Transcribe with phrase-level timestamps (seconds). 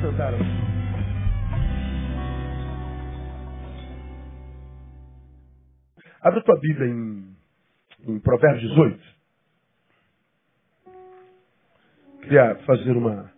[0.00, 0.38] sentaram.
[6.20, 7.36] Abre a tua Bíblia em,
[8.06, 9.18] em Provérbios 18.
[12.22, 13.32] Queria fazer uma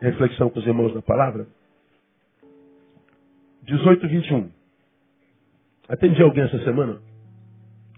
[0.00, 1.46] reflexão com os irmãos da palavra.
[3.62, 4.50] 18, 21.
[5.88, 7.00] Atendi alguém essa semana,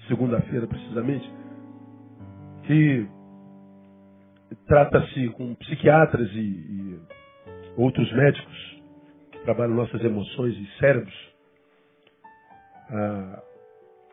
[0.08, 1.32] segunda-feira precisamente,
[2.66, 3.08] que
[4.66, 7.00] trata-se com psiquiatras e, e,
[7.76, 8.82] outros médicos
[9.32, 11.34] que trabalham nossas emoções e cérebros.
[12.90, 13.42] Ah,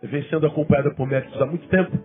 [0.03, 1.97] vem sendo acompanhada por médicos há muito tempo.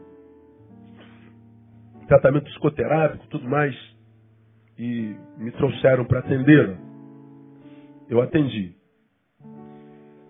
[2.06, 3.74] Tratamento psicoterápico, tudo mais.
[4.78, 6.77] E me trouxeram para atendê-la.
[8.08, 8.77] Eu atendi.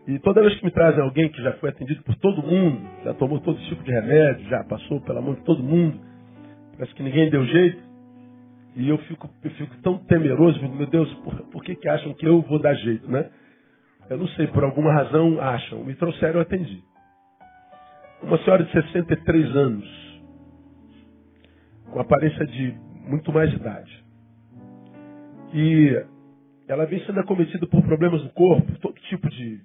[0.07, 3.13] E toda vez que me trazem alguém que já foi atendido por todo mundo, já
[3.15, 6.01] tomou todo tipo de remédio, já passou pela mão de todo mundo,
[6.77, 7.83] parece que ninguém deu jeito,
[8.77, 12.27] e eu fico, eu fico tão temeroso, meu Deus, por, por, que, que acham que
[12.27, 13.31] eu vou dar jeito, né?
[14.11, 15.83] Eu não sei, por alguma razão acham.
[15.83, 16.85] Me trouxeram, eu atendi.
[18.23, 20.23] Uma senhora de 63 anos,
[21.91, 22.73] com aparência de
[23.09, 24.05] muito mais idade.
[25.55, 26.05] E
[26.69, 29.59] ela vem sendo acometida por problemas no corpo, todo tipo de,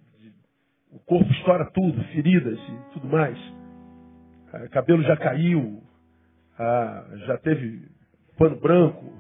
[0.89, 3.37] o corpo estoura tudo, feridas e tudo mais.
[4.53, 5.83] Ah, cabelo já caiu,
[6.57, 7.89] ah, já teve
[8.37, 9.13] pano branco,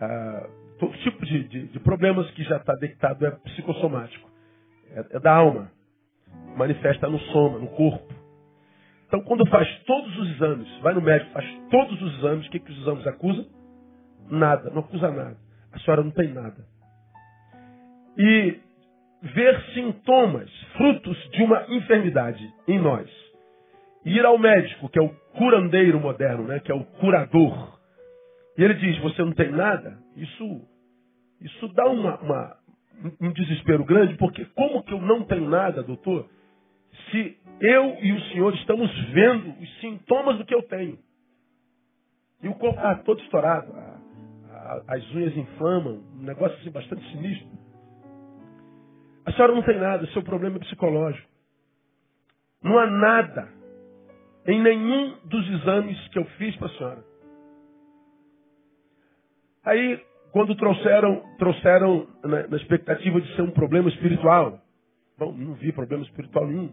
[0.00, 4.28] ah, todo tipo de, de, de, problemas que já está deitado é psicossomático.
[4.94, 5.70] É, é, da alma.
[6.56, 8.12] Manifesta no soma, no corpo.
[9.06, 12.58] Então, quando faz todos os exames, vai no médico, faz todos os exames, o que,
[12.58, 13.46] que os exames acusam?
[14.30, 15.36] Nada, não acusa nada.
[15.72, 16.64] A senhora não tem nada.
[18.16, 18.58] E
[19.22, 23.08] ver sintomas, frutos de uma enfermidade em nós.
[24.04, 27.78] Ir ao médico, que é o curandeiro moderno, né, que é o curador.
[28.56, 29.98] E ele diz: Você não tem nada?
[30.16, 30.68] Isso,
[31.40, 32.56] isso dá uma, uma,
[33.20, 36.28] um desespero grande, porque como que eu não tenho nada, doutor,
[37.10, 40.98] se eu e o senhor estamos vendo os sintomas do que eu tenho?
[42.42, 43.72] E o corpo está todo estourado,
[44.88, 47.48] as unhas inflamam, um negócio assim bastante sinistro.
[49.24, 51.28] A senhora não tem nada, seu problema é psicológico.
[52.62, 53.48] Não há nada
[54.46, 57.11] em nenhum dos exames que eu fiz para a senhora.
[59.64, 60.00] Aí,
[60.32, 64.58] quando trouxeram, trouxeram na, na, expectativa de ser um problema espiritual.
[65.18, 66.72] Bom, não vi problema espiritual nenhum.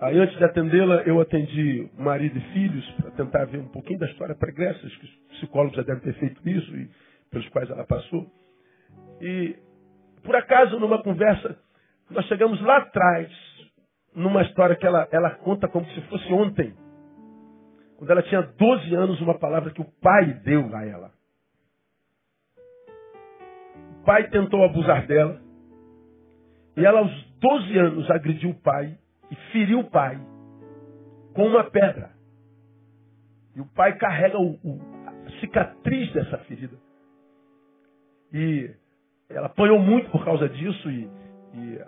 [0.00, 4.06] Aí, antes de atendê-la, eu atendi marido e filhos para tentar ver um pouquinho da
[4.06, 6.90] história pregressa, que os psicólogos já devem ter feito isso e
[7.30, 8.26] pelos quais ela passou.
[9.20, 9.54] E
[10.24, 11.56] por acaso, numa conversa,
[12.10, 13.30] nós chegamos lá atrás,
[14.14, 16.74] numa história que ela, ela conta como se fosse ontem.
[17.96, 21.21] Quando ela tinha 12 anos, uma palavra que o pai deu a ela.
[24.04, 25.40] Pai tentou abusar dela.
[26.76, 28.96] E ela, aos 12 anos, agrediu o pai
[29.30, 30.18] e feriu o pai
[31.34, 32.10] com uma pedra.
[33.54, 36.76] E o pai carrega o, o, a cicatriz dessa ferida.
[38.32, 38.70] E
[39.28, 41.08] ela apanhou muito por causa disso e,
[41.54, 41.80] e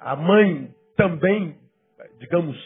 [0.00, 1.56] a mãe também,
[2.18, 2.56] digamos,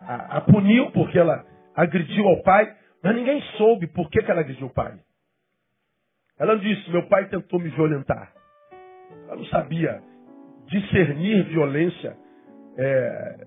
[0.00, 4.40] a, a, puniu porque ela agrediu ao pai, mas ninguém soube por que, que ela
[4.40, 4.98] agrediu o pai.
[6.38, 8.32] Ela disse, meu pai tentou me violentar.
[9.26, 10.00] Ela não sabia
[10.66, 12.16] discernir violência
[12.76, 13.46] é,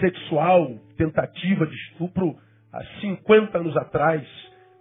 [0.00, 2.34] sexual, tentativa de estupro
[2.72, 4.26] há 50 anos atrás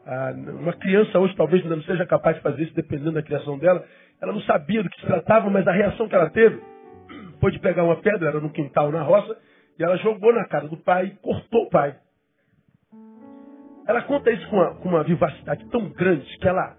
[0.06, 3.58] ah, uma criança hoje talvez ainda não seja capaz de fazer isso, dependendo da criação
[3.58, 3.84] dela.
[4.22, 6.62] Ela não sabia do que se tratava, mas a reação que ela teve
[7.40, 9.38] foi de pegar uma pedra, era no quintal, na roça,
[9.80, 11.96] e ela jogou na cara do pai e cortou o pai.
[13.88, 16.76] Ela conta isso com uma, com uma vivacidade tão grande que ela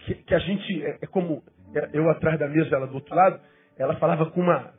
[0.00, 1.42] que, que a gente é, é, como
[1.74, 3.40] é, eu atrás da mesa, ela do outro lado,
[3.78, 4.72] ela falava com uma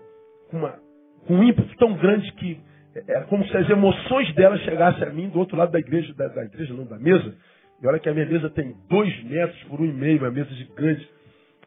[0.50, 0.80] com uma
[1.26, 2.60] com um ímpeto tão grande que
[3.08, 6.28] era como se as emoções dela chegassem a mim do outro lado da igreja, da,
[6.28, 7.36] da igreja não, da mesa.
[7.82, 10.50] E olha que a minha mesa tem dois metros por um e meio, uma mesa
[10.52, 11.10] gigante.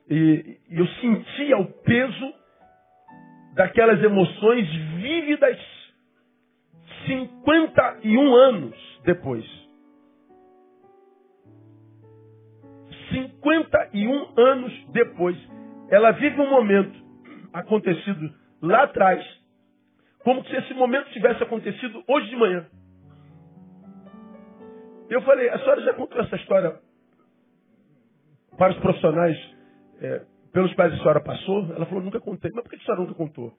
[0.08, 2.34] E, e eu sentia o peso
[3.54, 5.58] daquelas emoções vívidas
[7.06, 9.63] 51 anos depois.
[13.14, 15.36] 51 anos depois,
[15.88, 16.98] ela vive um momento
[17.52, 19.24] acontecido lá atrás
[20.24, 22.66] como se esse momento tivesse acontecido hoje de manhã.
[25.10, 26.80] Eu falei, a senhora já contou essa história
[28.56, 29.36] para os profissionais
[30.00, 30.22] é,
[30.52, 31.72] pelos quais a senhora passou?
[31.74, 32.50] Ela falou, nunca contei.
[32.54, 33.52] Mas por que a senhora nunca contou?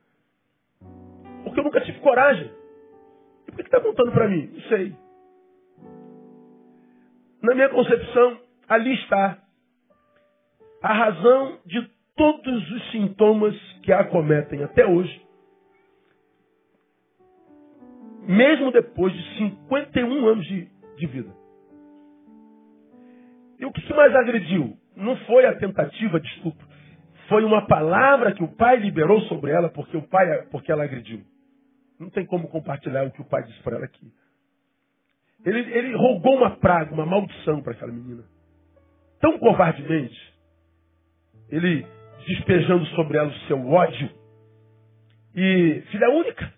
[1.44, 2.50] Porque eu nunca tive coragem.
[3.46, 4.50] E por que está contando para mim?
[4.52, 4.96] Não sei.
[7.42, 9.38] Na minha concepção, ali está
[10.82, 15.24] a razão de todos os sintomas que a acometem até hoje,
[18.26, 21.30] mesmo depois de 51 anos de, de vida.
[23.58, 24.76] E o que mais agrediu?
[24.94, 26.66] Não foi a tentativa de estupro.
[27.28, 31.22] Foi uma palavra que o pai liberou sobre ela porque o pai, porque ela agrediu.
[31.98, 34.12] Não tem como compartilhar o que o pai disse para ela aqui.
[35.44, 38.24] Ele, ele rogou uma praga, uma maldição para aquela menina.
[39.20, 40.35] Tão covardemente.
[41.50, 41.86] Ele
[42.26, 44.10] despejando sobre ela o seu ódio.
[45.34, 46.52] E filha única.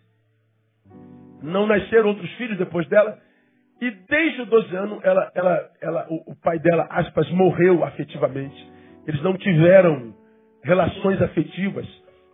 [1.43, 3.19] Não nasceram outros filhos depois dela.
[3.81, 8.73] E desde os 12 anos, ela, ela, ela, o, o pai dela, aspas, morreu afetivamente.
[9.07, 10.15] Eles não tiveram
[10.65, 11.87] relações afetivas.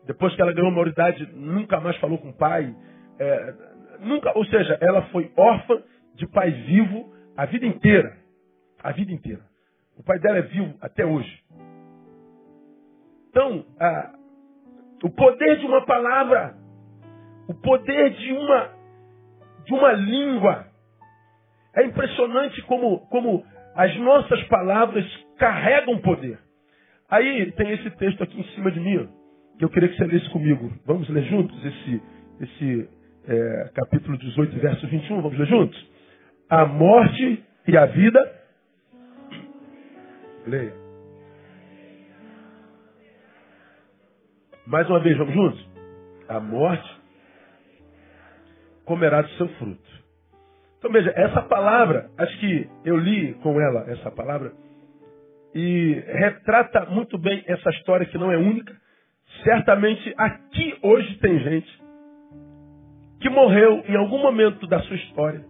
[0.06, 2.74] Depois que ela ganhou maioridade, nunca mais falou com o pai.
[3.18, 3.54] É,
[4.00, 5.82] nunca, ou seja, ela foi órfã
[6.14, 8.16] de pai vivo a vida inteira.
[8.82, 9.42] A vida inteira.
[9.96, 11.42] O pai dela é vivo até hoje.
[13.34, 14.14] Então, a,
[15.02, 16.54] o poder de uma palavra,
[17.48, 18.70] o poder de uma,
[19.66, 20.66] de uma língua,
[21.74, 23.44] é impressionante como, como
[23.74, 25.04] as nossas palavras
[25.36, 26.38] carregam poder.
[27.10, 29.08] Aí tem esse texto aqui em cima de mim,
[29.58, 30.72] que eu queria que você lesse comigo.
[30.86, 32.02] Vamos ler juntos esse,
[32.40, 32.88] esse
[33.26, 35.20] é, capítulo 18, verso 21.
[35.20, 35.90] Vamos ler juntos?
[36.48, 38.32] A morte e a vida.
[40.46, 40.83] Leia.
[44.66, 45.68] Mais uma vez, vamos juntos?
[46.28, 46.90] A morte
[48.84, 49.94] comerá do seu fruto.
[50.78, 54.52] Então veja, essa palavra, acho que eu li com ela essa palavra,
[55.54, 58.74] e retrata muito bem essa história que não é única.
[59.42, 61.82] Certamente aqui hoje tem gente
[63.20, 65.44] que morreu em algum momento da sua história.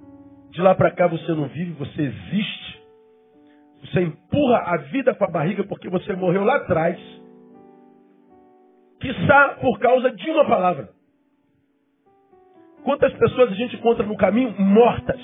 [0.50, 2.82] De lá para cá você não vive, você existe.
[3.80, 6.98] Você empurra a vida com a barriga porque você morreu lá atrás.
[9.04, 10.88] Quiçá por causa de uma palavra.
[12.84, 15.20] Quantas pessoas a gente encontra no caminho mortas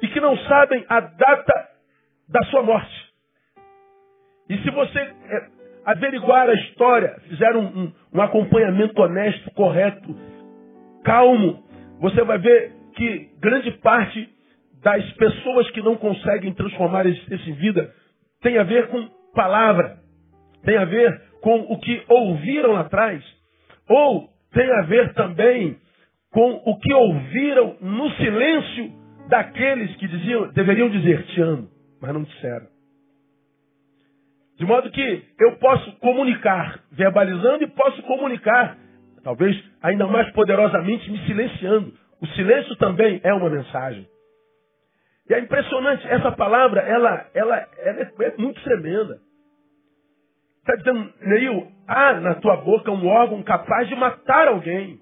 [0.00, 1.68] e que não sabem a data
[2.28, 3.12] da sua morte.
[4.48, 5.48] E se você é,
[5.84, 10.16] averiguar a história, fizer um, um, um acompanhamento honesto, correto,
[11.02, 11.64] calmo,
[11.98, 14.28] você vai ver que grande parte
[14.80, 17.92] das pessoas que não conseguem transformar a existência em vida
[18.40, 19.98] tem a ver com palavra,
[20.64, 23.22] tem a ver com o que ouviram lá atrás,
[23.88, 25.76] ou tem a ver também
[26.30, 28.92] com o que ouviram no silêncio
[29.28, 31.68] daqueles que diziam, deveriam dizer te amo,
[32.00, 32.66] mas não disseram.
[34.58, 38.78] De modo que eu posso comunicar verbalizando e posso comunicar,
[39.24, 41.92] talvez ainda mais poderosamente, me silenciando.
[42.20, 44.06] O silêncio também é uma mensagem.
[45.28, 49.18] E é impressionante, essa palavra, ela, ela, ela é, é muito tremenda.
[50.62, 54.96] Está dizendo, Neil, há na tua boca um órgão capaz de matar alguém.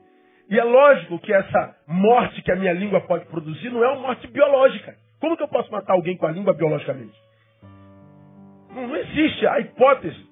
[0.49, 4.01] E é lógico que essa morte que a minha língua pode produzir não é uma
[4.01, 4.97] morte biológica.
[5.21, 7.13] Como que eu posso matar alguém com a língua biologicamente?
[8.75, 10.31] Não, não existe a hipótese.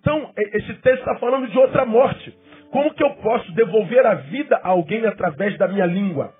[0.00, 2.38] Então, esse texto está falando de outra morte.
[2.70, 6.32] Como que eu posso devolver a vida a alguém através da minha língua?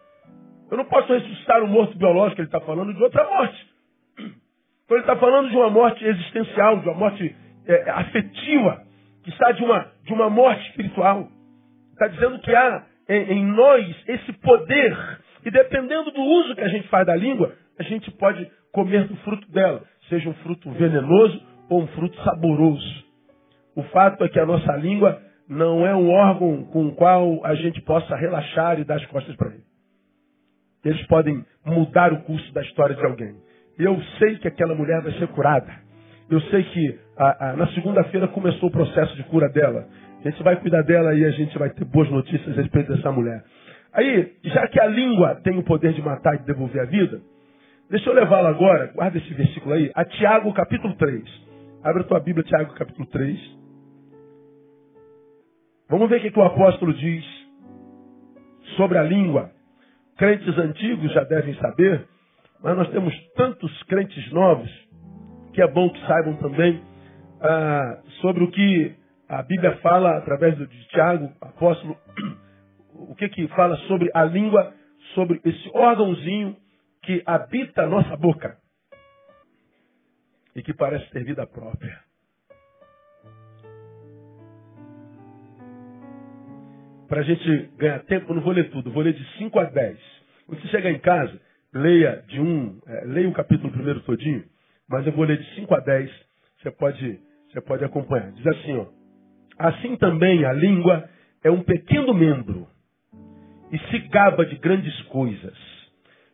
[0.70, 3.66] Eu não posso ressuscitar um morto biológico, ele está falando de outra morte.
[4.84, 7.34] Então ele está falando de uma morte existencial, de uma morte
[7.68, 8.82] é, afetiva,
[9.22, 11.28] que está de uma, de uma morte espiritual.
[11.92, 14.96] Está dizendo que há em, em nós esse poder.
[15.44, 19.16] E dependendo do uso que a gente faz da língua, a gente pode comer do
[19.18, 23.04] fruto dela, seja um fruto venenoso ou um fruto saboroso.
[23.76, 27.54] O fato é que a nossa língua não é um órgão com o qual a
[27.54, 29.62] gente possa relaxar e dar as costas para ele.
[30.84, 33.34] Eles podem mudar o curso da história de alguém.
[33.78, 35.72] Eu sei que aquela mulher vai ser curada.
[36.30, 39.86] Eu sei que a, a, na segunda-feira começou o processo de cura dela.
[40.24, 43.10] A gente vai cuidar dela e a gente vai ter boas notícias a respeito dessa
[43.10, 43.44] mulher.
[43.92, 47.20] Aí, já que a língua tem o poder de matar e devolver a vida,
[47.90, 51.22] deixa eu levá-la agora, guarda esse versículo aí, a Tiago capítulo 3.
[51.82, 53.58] Abre a tua Bíblia, Tiago capítulo 3.
[55.88, 57.24] Vamos ver o que o apóstolo diz
[58.76, 59.50] sobre a língua.
[60.16, 62.04] Crentes antigos já devem saber,
[62.62, 64.70] mas nós temos tantos crentes novos
[65.52, 66.80] que é bom que saibam também
[67.40, 68.94] ah, sobre o que
[69.28, 71.96] a Bíblia fala, através de Tiago, apóstolo,
[72.94, 74.74] o que que fala sobre a língua,
[75.14, 76.56] sobre esse órgãozinho
[77.02, 78.56] que habita a nossa boca
[80.54, 81.98] e que parece ter vida própria.
[87.08, 89.64] Para a gente ganhar tempo, eu não vou ler tudo, vou ler de 5 a
[89.64, 89.98] 10.
[90.46, 91.40] Quando você chegar em casa,
[91.72, 94.44] leia de um, é, leia o capítulo primeiro todinho,
[94.86, 96.10] mas eu vou ler de 5 a 10.
[96.60, 97.18] Você pode,
[97.50, 98.32] você pode acompanhar.
[98.32, 98.86] Diz assim, ó.
[99.58, 101.08] Assim também a língua
[101.42, 102.66] é um pequeno membro
[103.72, 105.56] e se gaba de grandes coisas.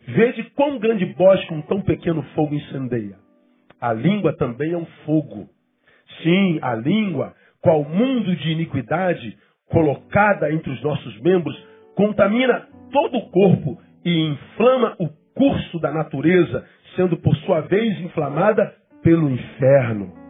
[0.07, 3.17] Vede quão grande bosque um tão pequeno fogo incendeia.
[3.81, 5.49] A língua também é um fogo.
[6.23, 9.37] Sim, a língua, qual mundo de iniquidade
[9.71, 11.57] colocada entre os nossos membros,
[11.95, 18.75] contamina todo o corpo e inflama o curso da natureza, sendo por sua vez inflamada
[19.03, 20.24] pelo inferno.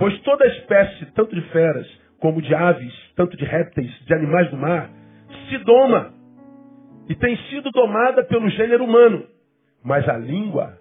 [0.00, 1.86] Pois toda espécie, tanto de feras
[2.18, 4.88] como de aves, tanto de répteis, de animais do mar,
[5.46, 6.14] se doma
[7.06, 9.26] e tem sido domada pelo gênero humano.
[9.84, 10.78] Mas a língua,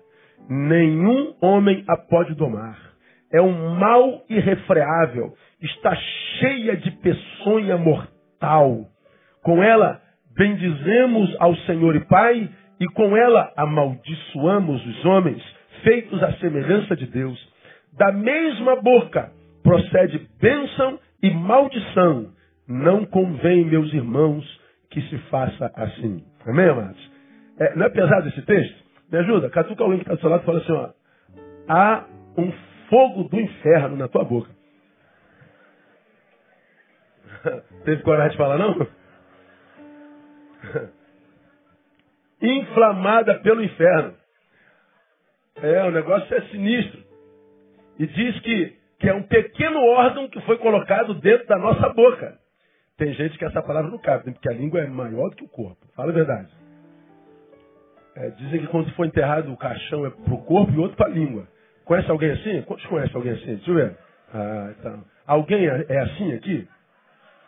[0.49, 2.77] nenhum homem a pode domar.
[3.29, 5.93] É um mal irrefreável, está
[6.39, 8.85] cheia de peçonha mortal.
[9.43, 10.01] Com ela
[10.33, 12.49] bendizemos ao Senhor e Pai,
[12.79, 15.43] e com ela amaldiçoamos os homens,
[15.83, 17.48] feitos à semelhança de Deus.
[17.99, 19.29] Da mesma boca
[19.61, 22.31] procede bênção e maldição.
[22.65, 24.45] Não convém, meus irmãos,
[24.89, 26.23] que se faça assim.
[26.47, 27.11] Amém, amados?
[27.59, 28.85] É, não é pesado esse texto?
[29.11, 30.89] Me ajuda, catuca alguém que está do seu lado e fala assim, ó.
[31.67, 32.05] Há
[32.37, 32.53] um
[32.89, 34.49] fogo do inferno na tua boca.
[37.83, 38.87] Teve coragem de falar, não?
[42.41, 44.13] Inflamada pelo inferno.
[45.61, 47.08] É, o negócio é sinistro.
[47.99, 52.39] E diz que, que é um pequeno órgão que foi colocado dentro da nossa boca.
[52.97, 54.33] Tem gente que essa palavra não cabe, né?
[54.33, 55.85] porque a língua é maior do que o corpo.
[55.95, 56.49] Fala a verdade.
[58.15, 61.07] É, dizem que quando for enterrado o caixão é para o corpo e outro para
[61.07, 61.47] a língua.
[61.85, 62.61] Conhece alguém assim?
[62.63, 63.55] Quantos conhecem alguém assim?
[63.55, 63.97] Deixa eu ver.
[64.33, 65.05] Ah, então.
[65.25, 66.67] Alguém é, é assim aqui?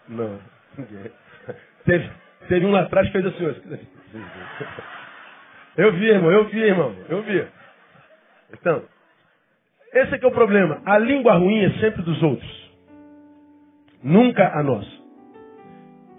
[0.08, 0.40] Não.
[1.86, 2.10] Teve,
[2.48, 3.88] teve um lá atrás que fez assim.
[5.78, 7.48] Eu vi, irmão, eu vi, irmão, eu vi.
[8.54, 8.84] Então,
[9.94, 10.82] esse é que é o problema.
[10.86, 12.72] A língua ruim é sempre dos outros.
[14.04, 14.90] Nunca a nossa.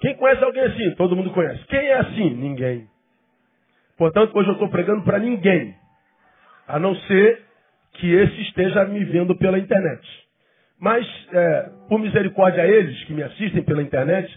[0.01, 0.95] Quem conhece alguém assim?
[0.97, 1.65] Todo mundo conhece.
[1.67, 2.31] Quem é assim?
[2.31, 2.87] Ninguém.
[3.97, 5.75] Portanto, hoje eu estou pregando para ninguém.
[6.67, 7.43] A não ser
[7.95, 10.03] que esse esteja me vendo pela internet.
[10.81, 14.29] Mas, é, por misericórdia a eles que me assistem pela internet,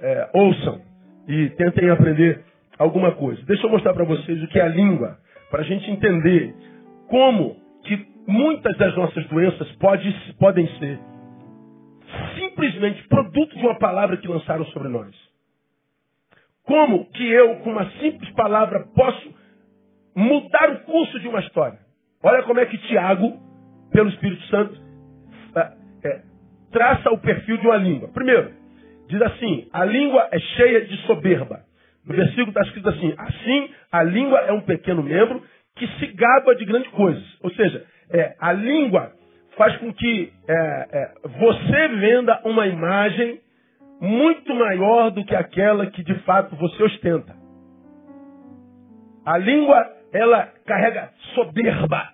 [0.00, 0.80] é, ouçam
[1.28, 2.40] e tentem aprender
[2.78, 3.40] alguma coisa.
[3.46, 5.16] Deixa eu mostrar para vocês o que é a língua,
[5.50, 6.54] para a gente entender
[7.08, 7.56] como
[8.26, 10.98] muitas das nossas doenças pode, podem ser
[12.36, 15.14] simplesmente produto de uma palavra que lançaram sobre nós.
[16.64, 19.34] Como que eu, com uma simples palavra, posso
[20.14, 21.78] mudar o curso de uma história?
[22.22, 23.38] Olha como é que Tiago,
[23.92, 24.80] pelo Espírito Santo,
[25.56, 26.22] é, é,
[26.72, 28.08] traça o perfil de uma língua.
[28.08, 28.52] Primeiro,
[29.08, 31.60] diz assim: a língua é cheia de soberba.
[32.06, 35.42] No versículo está escrito assim: assim a língua é um pequeno membro
[35.76, 37.22] que se gaba de grandes coisas.
[37.42, 39.12] Ou seja, é, a língua
[39.56, 43.40] faz com que é, é, você venda uma imagem
[44.00, 47.34] muito maior do que aquela que de fato você ostenta.
[49.24, 52.08] A língua, ela carrega soberba.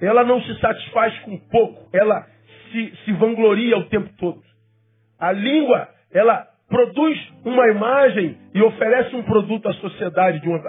[0.00, 2.24] Ela não se satisfaz com pouco, ela
[2.70, 4.40] se, se vangloria o tempo todo.
[5.18, 10.60] A língua, ela produz uma imagem e oferece um produto à sociedade, de uma,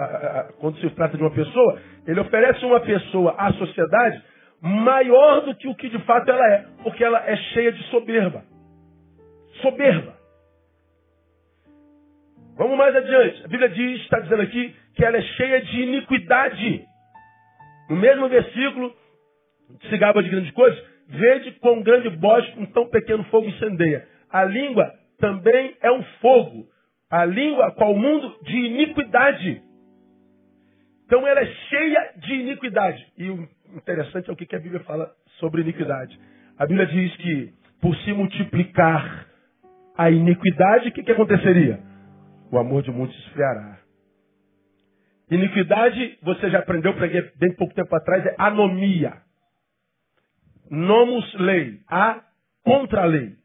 [0.58, 4.22] quando se trata de uma pessoa, ele oferece uma pessoa à sociedade
[4.62, 8.42] maior do que o que de fato ela é, porque ela é cheia de soberba.
[9.60, 10.14] Soberba.
[12.56, 13.44] Vamos mais adiante.
[13.44, 16.84] A Bíblia diz, está dizendo aqui, que ela é cheia de iniquidade.
[17.88, 18.94] No mesmo versículo,
[19.88, 24.06] se gaba de grandes coisas, vede com grande bosque um tão pequeno fogo incendeia.
[24.30, 26.66] A língua também é um fogo.
[27.10, 29.62] A língua, qual o mundo de iniquidade.
[31.06, 33.04] Então ela é cheia de iniquidade.
[33.18, 36.18] E o interessante é o que a Bíblia fala sobre iniquidade.
[36.58, 39.26] A Bíblia diz que por se multiplicar
[39.96, 41.80] a iniquidade, o que, que aconteceria?
[42.50, 43.78] O amor de muitos esfriará.
[45.30, 49.14] Iniquidade, você já aprendeu, preguei bem pouco tempo atrás, é anomia.
[50.70, 52.22] Nomos lei, a
[52.64, 53.39] contra a lei.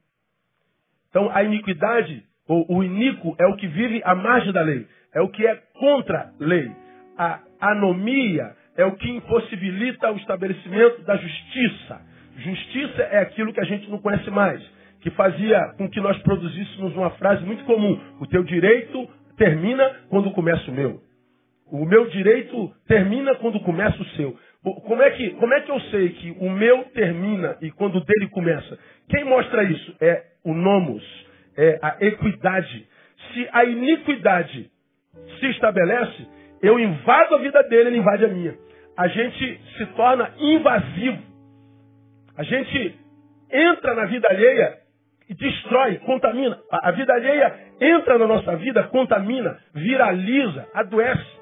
[1.16, 5.22] Então a iniquidade, ou o iníquo, é o que vive à margem da lei, é
[5.22, 6.70] o que é contra a lei
[7.18, 12.02] a anomia é o que impossibilita o estabelecimento da justiça.
[12.38, 14.62] Justiça é aquilo que a gente não conhece mais,
[15.02, 19.08] que fazia com que nós produzíssemos uma frase muito comum: o teu direito
[19.38, 21.02] termina quando começa o meu.
[21.72, 24.38] O meu direito termina quando começa o seu.
[24.62, 28.04] Como é, que, como é que eu sei que o meu termina e quando o
[28.04, 28.78] dele começa?
[29.08, 29.96] Quem mostra isso?
[30.02, 31.04] É o nomos,
[31.58, 32.88] é a equidade.
[33.34, 34.70] Se a iniquidade
[35.40, 36.28] se estabelece,
[36.62, 38.56] eu invado a vida dele, ele invade a minha.
[38.98, 41.22] a gente se torna invasivo.
[42.38, 42.96] A gente
[43.52, 44.78] entra na vida alheia
[45.30, 46.58] e destrói, contamina.
[46.72, 51.36] A vida alheia entra na nossa vida, contamina, viraliza, adoece.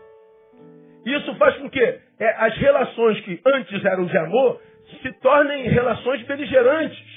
[1.06, 4.62] Isso faz com que é, as relações que antes eram de amor
[5.02, 7.13] se tornem relações beligerantes,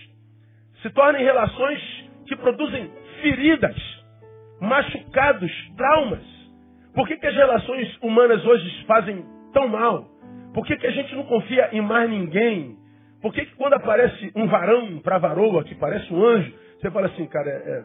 [0.82, 1.80] se tornem relações
[2.26, 2.90] que produzem
[3.22, 3.76] feridas,
[4.60, 6.24] machucados, traumas.
[6.94, 10.08] Por que, que as relações humanas hoje fazem tão mal?
[10.54, 12.76] Por que, que a gente não confia em mais ninguém?
[13.20, 17.06] Por que, que quando aparece um varão para varoa, que parece um anjo, você fala
[17.08, 17.84] assim, cara, é,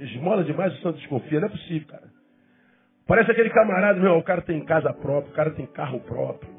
[0.00, 2.08] é, esmola demais o santo desconfia, não é possível, cara.
[3.06, 6.50] Parece aquele camarada, meu, o cara tem casa própria, o cara tem carro próprio,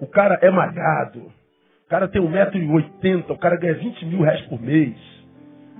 [0.00, 1.30] o cara é malhado,
[1.88, 4.94] o cara tem 1,80m, o cara ganha 20 mil reais por mês,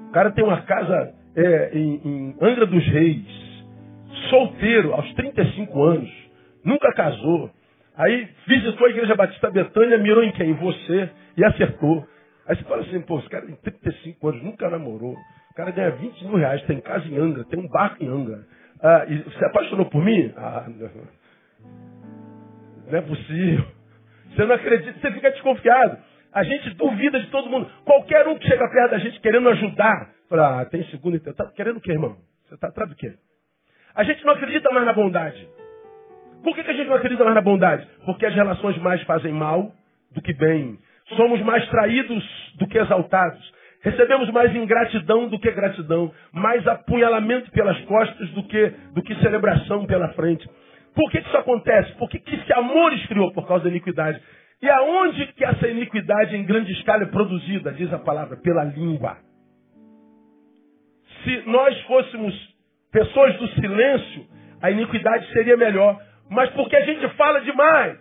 [0.09, 3.27] o cara tem uma casa é, em, em Angra dos Reis,
[4.31, 6.11] solteiro, aos 35 anos,
[6.65, 7.51] nunca casou.
[7.95, 10.49] Aí visitou a igreja Batista Betânia, mirou em quem?
[10.49, 12.07] Em você, e acertou.
[12.47, 15.13] Aí você fala assim, pô, esse cara tem 35 anos, nunca namorou.
[15.13, 18.47] O cara ganha 20 mil reais, tem casa em Angra, tem um barco em Angra.
[18.83, 20.33] Ah, e você apaixonou por mim?
[20.39, 20.65] Ah,
[22.91, 23.78] não é possível.
[24.35, 25.99] Você não acredita, você fica desconfiado.
[26.33, 27.71] A gente duvida de todo mundo.
[27.85, 30.11] Qualquer um que chega perto da gente querendo ajudar.
[30.29, 32.17] Fala, ah, tem segundo e Tá querendo o quê, irmão?
[32.47, 33.15] Você está atrás do quê?
[33.95, 35.49] A gente não acredita mais na bondade.
[36.43, 37.87] Por que, que a gente não acredita mais na bondade?
[38.05, 39.73] Porque as relações mais fazem mal
[40.13, 40.79] do que bem.
[41.17, 43.53] Somos mais traídos do que exaltados.
[43.83, 49.87] Recebemos mais ingratidão do que gratidão, mais apunhalamento pelas costas do que, do que celebração
[49.87, 50.49] pela frente.
[50.99, 51.93] Por que, que isso acontece?
[51.93, 54.21] Porque que esse amor esfriou por causa da iniquidade.
[54.61, 57.71] E aonde que essa iniquidade em grande escala é produzida?
[57.71, 59.17] Diz a palavra, pela língua.
[61.23, 62.35] Se nós fôssemos
[62.91, 64.27] pessoas do silêncio,
[64.61, 66.03] a iniquidade seria melhor.
[66.29, 67.97] Mas porque a gente fala demais,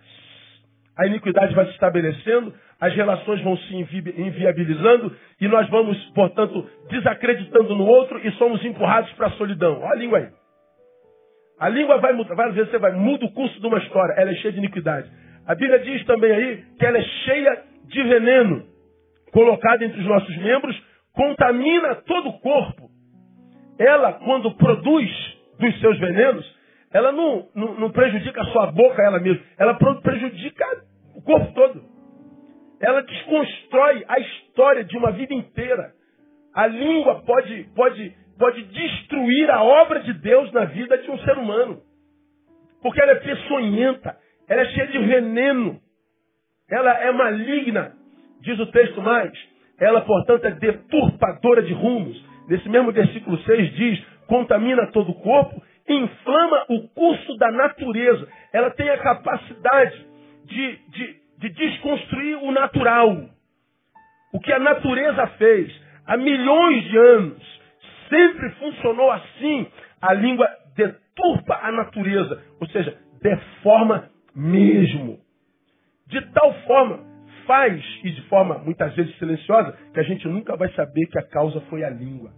[0.97, 7.75] a iniquidade vai se estabelecendo, as relações vão se inviabilizando e nós vamos, portanto, desacreditando
[7.75, 9.81] no outro e somos empurrados para a solidão.
[9.81, 10.46] Olha a língua aí.
[11.59, 14.29] A língua vai mudar, várias vezes você vai, muda o curso de uma história, ela
[14.29, 15.09] é cheia de iniquidade.
[15.45, 18.65] A Bíblia diz também aí que ela é cheia de veneno,
[19.31, 20.79] colocada entre os nossos membros,
[21.13, 22.89] contamina todo o corpo.
[23.79, 25.09] Ela, quando produz
[25.59, 26.45] dos seus venenos,
[26.91, 30.65] ela não, não, não prejudica a sua boca ela mesma, ela prejudica
[31.15, 31.83] o corpo todo.
[32.79, 35.91] Ela desconstrói a história de uma vida inteira.
[36.53, 41.37] A língua pode, pode, pode destruir a obra de Deus na vida de um ser
[41.37, 41.81] humano.
[42.81, 44.15] Porque ela é peçonhenta,
[44.47, 45.79] ela é cheia de veneno,
[46.69, 47.93] ela é maligna,
[48.41, 49.31] diz o texto mais.
[49.79, 52.23] Ela, portanto, é deturpadora de rumos.
[52.47, 58.27] Nesse mesmo versículo 6 diz: contamina todo o corpo, inflama o curso da natureza.
[58.53, 60.05] Ela tem a capacidade
[60.45, 63.29] de, de, de desconstruir o natural.
[64.33, 65.71] O que a natureza fez
[66.05, 67.56] há milhões de anos
[68.09, 69.67] sempre funcionou assim.
[70.01, 75.19] A língua deturpa a natureza, ou seja, deforma mesmo.
[76.07, 76.99] De tal forma,
[77.45, 81.27] faz, e de forma muitas vezes silenciosa, que a gente nunca vai saber que a
[81.27, 82.31] causa foi a língua.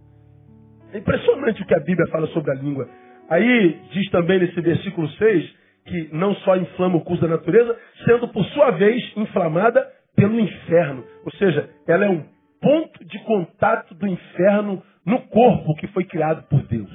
[0.92, 2.88] É impressionante o que a Bíblia fala sobre a língua.
[3.28, 8.28] Aí diz também nesse versículo 6 que não só inflama o curso da natureza, sendo
[8.28, 11.04] por sua vez inflamada pelo inferno.
[11.24, 12.24] Ou seja, ela é um
[12.60, 16.90] ponto de contato do inferno no corpo que foi criado por Deus.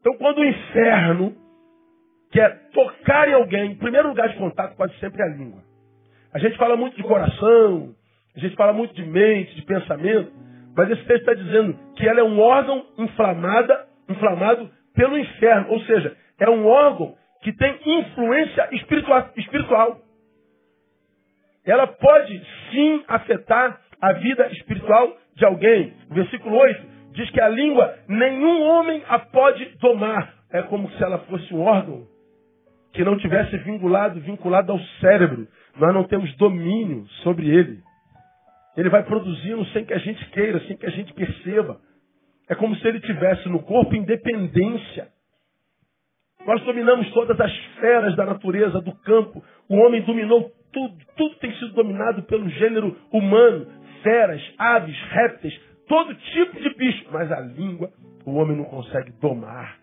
[0.00, 1.36] Então, quando o inferno
[2.30, 5.62] quer tocar em alguém, o primeiro lugar de contato quase sempre é a língua.
[6.32, 7.94] A gente fala muito de coração,
[8.36, 10.32] a gente fala muito de mente, de pensamento,
[10.76, 15.70] mas esse texto está dizendo que ela é um órgão inflamada, inflamado pelo inferno.
[15.70, 20.00] Ou seja, é um órgão que tem influência espiritual.
[21.64, 25.94] Ela pode sim afetar a vida espiritual de alguém.
[26.10, 30.34] O versículo 8 diz que a língua nenhum homem a pode domar.
[30.50, 32.06] É como se ela fosse um órgão
[32.92, 35.46] que não tivesse vinculado, vinculado ao cérebro.
[35.76, 37.80] Nós não temos domínio sobre ele.
[38.76, 41.80] Ele vai produzindo sem que a gente queira, sem que a gente perceba.
[42.48, 45.08] É como se ele tivesse no corpo independência.
[46.46, 49.44] Nós dominamos todas as feras da natureza, do campo.
[49.68, 50.96] O homem dominou tudo.
[51.16, 53.66] Tudo tem sido dominado pelo gênero humano.
[54.02, 57.06] Feras, aves, répteis, todo tipo de bicho.
[57.10, 57.90] Mas a língua,
[58.24, 59.76] o homem não consegue domar.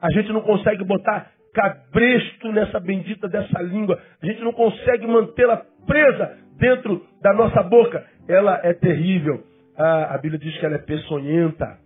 [0.00, 4.00] A gente não consegue botar cabresto nessa bendita dessa língua.
[4.22, 8.04] A gente não consegue mantê-la presa dentro da nossa boca.
[8.28, 9.44] Ela é terrível.
[9.76, 11.78] a Bíblia diz que ela é peçonhenta.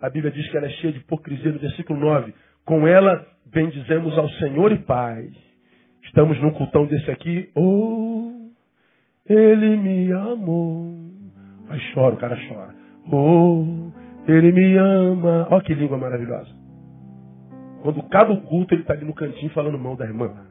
[0.00, 2.34] A Bíblia diz que ela é cheia de hipocrisia no versículo 9.
[2.64, 5.28] Com ela bendizemos ao Senhor e Pai,
[6.06, 7.50] Estamos num cultão desse aqui.
[7.54, 8.32] Oh,
[9.28, 11.15] ele me amou.
[11.68, 12.74] Aí chora, o cara chora.
[13.12, 13.90] Oh,
[14.26, 15.48] ele me ama.
[15.50, 16.50] Olha que língua maravilhosa.
[17.82, 20.46] Quando acaba o culto, ele está ali no cantinho falando mal da irmã.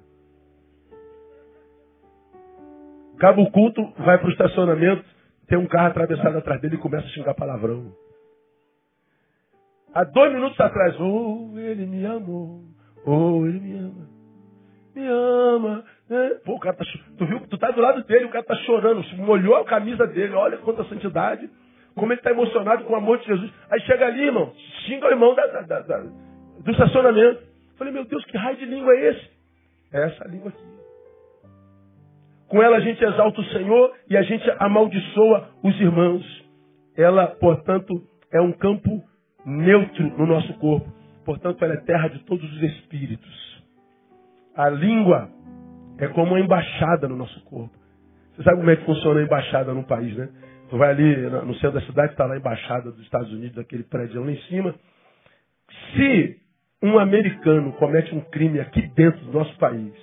[3.15, 5.03] Acaba o culto, vai para o estacionamento,
[5.47, 7.93] tem um carro atravessado atrás dele e começa a xingar palavrão.
[9.93, 12.63] Há dois minutos atrás, oh, ele me amou.
[13.05, 14.09] Oh, ele me ama.
[14.93, 15.83] Me ama.
[16.09, 16.29] É.
[16.45, 16.85] Pô, o cara tá,
[17.17, 17.39] tu viu?
[17.47, 20.83] Tu tá do lado dele, o cara tá chorando, molhou a camisa dele, olha quanta
[20.85, 21.49] santidade,
[21.95, 23.51] como ele tá emocionado com o amor de Jesus.
[23.71, 24.53] Aí chega ali, irmão,
[24.85, 25.97] xinga o irmão da, da, da,
[26.59, 27.41] do estacionamento.
[27.77, 29.29] Falei, meu Deus, que raio de língua é esse?
[29.93, 30.75] É essa língua aqui.
[32.47, 36.45] Com ela a gente exalta o Senhor e a gente amaldiçoa os irmãos.
[36.95, 37.93] Ela, portanto,
[38.31, 39.03] é um campo
[39.45, 40.87] neutro no nosso corpo.
[41.25, 43.63] Portanto, ela é terra de todos os espíritos.
[44.55, 45.29] A língua
[45.97, 47.75] é como uma embaixada no nosso corpo.
[48.35, 50.29] Você sabe como é que funciona a embaixada num país, né?
[50.69, 53.83] Tu vai ali no centro da cidade, está lá a embaixada dos Estados Unidos, aquele
[53.83, 54.75] prédio lá em cima.
[55.95, 56.37] Se
[56.81, 59.93] um americano comete um crime aqui dentro do nosso país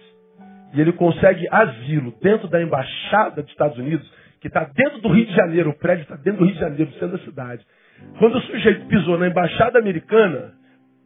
[0.72, 5.26] e ele consegue asilo dentro da embaixada dos Estados Unidos, que está dentro do Rio
[5.26, 7.66] de Janeiro, o prédio está dentro do Rio de Janeiro, no centro da cidade.
[8.18, 10.54] Quando o sujeito pisou na embaixada americana,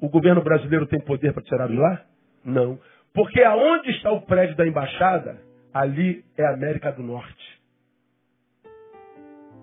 [0.01, 2.01] o governo brasileiro tem poder para tirar de lá?
[2.45, 2.79] Não.
[3.17, 5.41] Porque aonde está o prédio da embaixada,
[5.73, 7.61] ali é a América do Norte.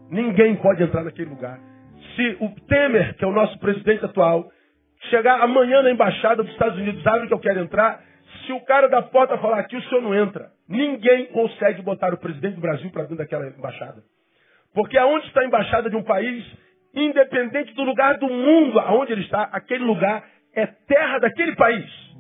[0.10, 1.60] Ninguém pode entrar naquele lugar.
[2.16, 4.50] Se o Temer, que é o nosso presidente atual,
[5.12, 8.04] chegar amanhã na embaixada dos Estados Unidos, abre que eu quero entrar,
[8.44, 10.50] se o cara da porta falar aqui, o senhor não entra.
[10.68, 14.02] Ninguém consegue botar o presidente do Brasil para dentro daquela embaixada.
[14.74, 16.44] Porque aonde está a embaixada de um país,
[16.96, 20.24] independente do lugar do mundo aonde ele está, aquele lugar
[20.56, 22.14] é terra daquele país.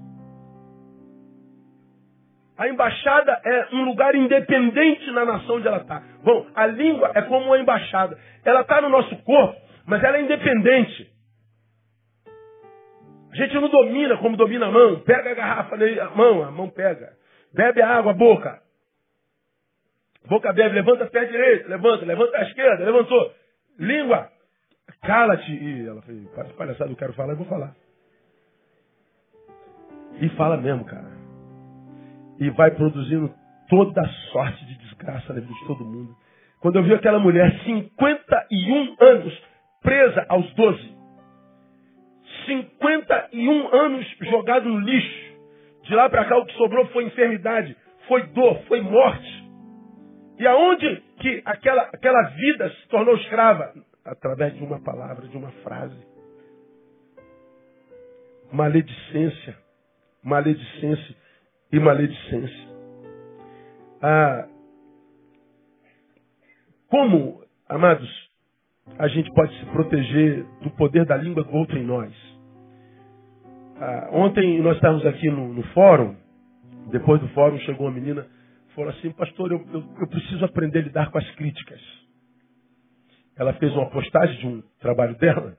[2.57, 6.03] A embaixada é um lugar independente na nação onde ela está.
[6.23, 8.17] Bom, a língua é como uma embaixada.
[8.45, 11.11] Ela está no nosso corpo, mas ela é independente.
[13.31, 14.99] A gente não domina como domina a mão.
[14.99, 17.13] Pega a garrafa, a mão, a mão pega.
[17.51, 18.61] Bebe a água, a boca.
[20.27, 23.33] Boca bebe, levanta pé direito, levanta, levanta a esquerda, levantou.
[23.79, 24.29] Língua,
[25.01, 25.51] cala-te.
[25.51, 26.01] E ela
[26.35, 27.75] para palhaçada, eu quero falar, eu vou falar.
[30.21, 31.12] E fala mesmo, cara.
[32.39, 33.33] E vai produzindo
[33.69, 36.15] toda sorte de desgraça na vida de todo mundo.
[36.59, 39.43] Quando eu vi aquela mulher, 51 anos,
[39.81, 40.93] presa aos 12.
[42.45, 45.33] 51 anos jogado no lixo.
[45.83, 47.75] De lá para cá o que sobrou foi enfermidade,
[48.07, 49.43] foi dor, foi morte.
[50.39, 53.73] E aonde que aquela, aquela vida se tornou escrava?
[54.05, 55.97] Através de uma palavra, de uma frase.
[58.51, 59.57] Maledicência,
[60.23, 61.15] maledicência
[61.73, 62.69] e maledicência.
[63.99, 64.47] Ah,
[66.87, 68.07] como, amados,
[68.99, 72.13] a gente pode se proteger do poder da língua do outro em nós?
[73.79, 76.15] Ah, ontem nós estávamos aqui no, no, fórum,
[76.91, 78.27] depois do fórum chegou uma menina,
[78.75, 81.81] falou assim, pastor, eu, eu, eu preciso aprender a lidar com as críticas.
[83.35, 85.57] Ela fez uma postagem de um trabalho dela,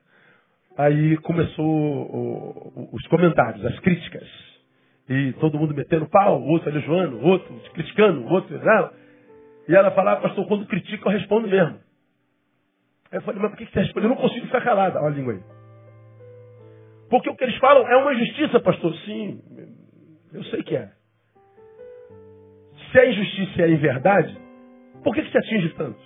[0.77, 4.54] aí começou o, os comentários, as críticas.
[5.07, 8.91] E todo mundo metendo pau, outro elogiando, o outro criticando, outro não.
[9.67, 11.79] E ela falava, pastor, quando critica eu respondo mesmo.
[13.11, 14.05] Aí eu falei, mas por que você responde?
[14.05, 14.99] Eu não consigo ficar calada.
[14.99, 15.41] Olha a língua aí.
[17.09, 18.93] Porque o que eles falam é uma injustiça, pastor.
[19.05, 19.41] Sim,
[20.33, 20.91] eu sei que é.
[22.91, 24.37] Se é injustiça é inverdade,
[25.03, 25.99] por que, que te atinge tanto?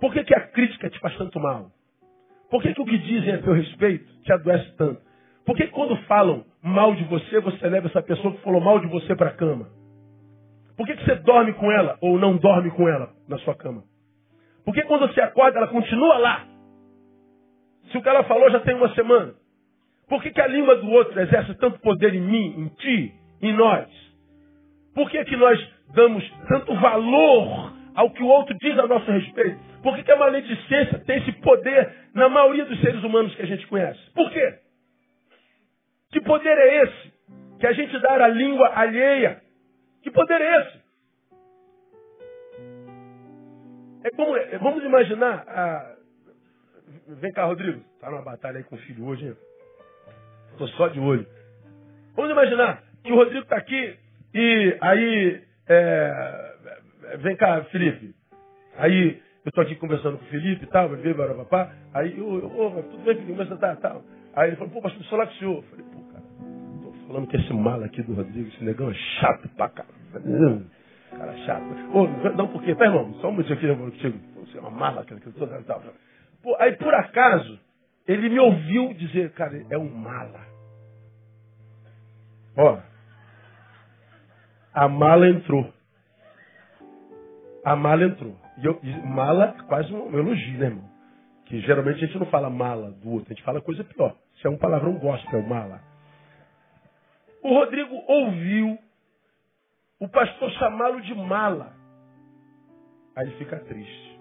[0.00, 1.70] Por que, que a crítica te faz tanto mal?
[2.50, 5.00] Por que, que o que dizem a teu respeito te adoece tanto?
[5.46, 8.80] Por que, que quando falam mal de você, você leva essa pessoa que falou mal
[8.80, 9.68] de você para a cama?
[10.76, 13.84] Por que, que você dorme com ela ou não dorme com ela na sua cama?
[14.64, 16.44] Por que quando você acorda ela continua lá?
[17.90, 19.34] Se o ela falou já tem uma semana.
[20.08, 23.52] Por que, que a língua do outro exerce tanto poder em mim, em ti, em
[23.52, 23.86] nós?
[24.94, 25.58] Por que, que nós
[25.94, 29.58] damos tanto valor ao que o outro diz a nosso respeito?
[29.82, 33.46] Por que, que a maledicência tem esse poder na maioria dos seres humanos que a
[33.46, 34.00] gente conhece?
[34.12, 34.65] Por quê?
[36.16, 37.12] Que poder é esse?
[37.60, 39.42] Que a gente dá à língua alheia.
[40.02, 40.80] Que poder é esse?
[44.02, 45.44] É como, é, vamos imaginar.
[45.46, 45.94] A...
[47.06, 47.82] Vem cá, Rodrigo.
[47.96, 49.36] Está numa batalha aí com o filho hoje, hein?
[50.52, 51.26] Estou só de olho.
[52.14, 53.98] Vamos imaginar que o Rodrigo está aqui
[54.32, 55.42] e aí.
[55.68, 56.54] É,
[57.18, 58.14] vem cá, Felipe.
[58.78, 61.74] Aí eu estou aqui conversando com o Felipe e tal, bebê, barabapá.
[61.92, 64.02] Aí, eu, oh, tudo bem, Felipe, como você tá, tal.
[64.36, 65.56] Aí ele falou, pô, pastor, sou lá com o senhor.
[65.56, 65.95] Eu falei, tô
[67.06, 70.64] falando que esse mala aqui do Rodrigo, esse negão é chato pra caramba.
[71.10, 71.64] Cara chato.
[71.94, 72.74] Ô, não, por quê?
[72.74, 74.18] Tá, irmão, só um minutinho aqui, eu contigo.
[74.36, 75.46] Você é uma mala, cara, que eu tô
[76.58, 77.58] aí, por acaso,
[78.06, 80.40] ele me ouviu dizer, cara, é um mala.
[82.56, 82.78] Ó,
[84.72, 85.72] a mala entrou.
[87.64, 88.36] A mala entrou.
[88.58, 90.84] E, eu, e mala é quase um elogio, né, irmão?
[91.46, 94.14] Que geralmente a gente não fala mala do outro, a gente fala coisa pior.
[94.34, 95.80] Isso é um palavrão gospel, mala.
[97.46, 98.76] O Rodrigo ouviu
[100.00, 101.72] o pastor chamá-lo de mala.
[103.14, 104.20] Aí ele fica triste.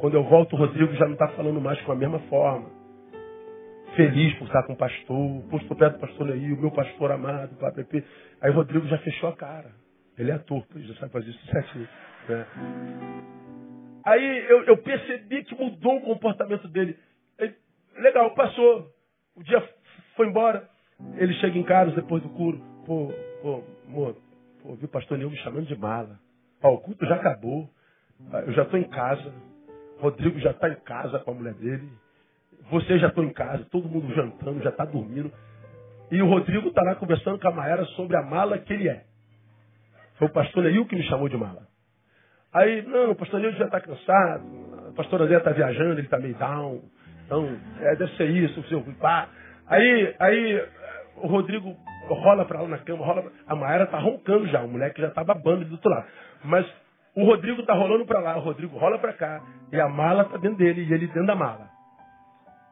[0.00, 2.70] Quando eu volto, o Rodrigo já não está falando mais com a mesma forma.
[3.96, 7.10] Feliz por estar com o pastor, por estar perto do pastor aí, o meu pastor
[7.10, 8.04] amado, PPP.
[8.40, 9.72] Aí o Rodrigo já fechou a cara.
[10.16, 11.88] Ele é ator, ele já sabe fazer isso certinho.
[12.28, 12.46] Né?
[14.04, 16.96] Aí eu, eu, percebi que mudou o comportamento dele.
[17.36, 17.56] Ele,
[17.96, 18.92] legal, passou.
[19.34, 19.60] O dia
[20.14, 20.72] foi embora.
[21.16, 22.60] Ele chega em casa depois do curo.
[22.86, 24.16] Pô, pô, amor,
[24.64, 26.18] viu o pastor Neil me chamando de mala.
[26.62, 27.68] Ó, o culto já acabou.
[28.46, 29.32] Eu já estou em casa.
[29.98, 31.88] Rodrigo já está em casa com a mulher dele.
[32.70, 35.30] Você já estou em casa, todo mundo jantando, já está dormindo.
[36.10, 39.04] E o Rodrigo está lá conversando com a Maera sobre a mala que ele é.
[40.18, 41.66] Foi o pastor Neil que me chamou de mala.
[42.52, 44.44] Aí, não, o pastor Neil já está cansado,
[44.88, 46.82] a pastora Zé está viajando, ele está meio down.
[47.26, 47.48] Então,
[47.80, 49.28] é, deve ser isso, o seu pá.
[49.66, 50.68] Aí, aí
[51.16, 51.76] o Rodrigo
[52.08, 53.30] rola para lá na cama, rola pra...
[53.46, 56.06] A Maera tá roncando já, o moleque já tá babando do outro lado.
[56.44, 56.66] Mas
[57.16, 59.40] o Rodrigo tá rolando para lá, o Rodrigo rola para cá,
[59.72, 61.68] e a mala tá dentro dele, e ele dentro da mala.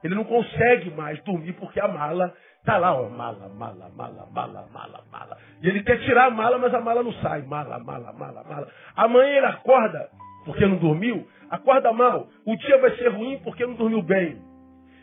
[0.02, 4.66] Ele não consegue mais dormir porque a mala tá lá, ó, mala, mala, mala, mala,
[4.72, 5.38] mala, mala.
[5.62, 7.42] E ele quer tirar a mala, mas a mala não sai.
[7.42, 8.68] Mala, mala, mala, mala.
[8.96, 10.09] Amanhã ele acorda
[10.44, 12.26] porque não dormiu, acorda mal.
[12.44, 14.42] O dia vai ser ruim porque não dormiu bem.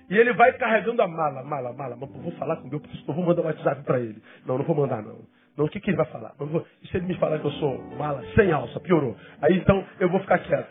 [0.09, 1.95] E ele vai carregando a mala, mala, mala.
[1.95, 4.21] Vou falar com meu professor, vou mandar um WhatsApp para ele.
[4.45, 5.19] Não, não vou mandar, não.
[5.55, 6.33] Não, o que, que ele vai falar?
[6.37, 6.65] Vou...
[6.81, 9.15] E se ele me falar que eu sou mala sem alça, piorou.
[9.41, 10.69] Aí então eu vou ficar quieto.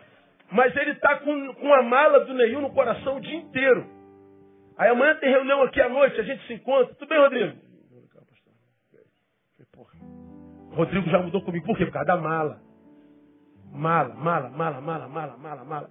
[0.51, 3.87] Mas ele está com, com a mala do Neil no coração o dia inteiro.
[4.77, 6.95] Aí amanhã tem reunião aqui à noite, a gente se encontra.
[6.95, 7.69] Tudo bem, Rodrigo?
[10.73, 11.67] Rodrigo já mudou comigo.
[11.67, 11.85] Por quê?
[11.85, 12.61] Por causa da mala.
[13.73, 15.91] Mala, mala, mala, mala, mala, mala, mala.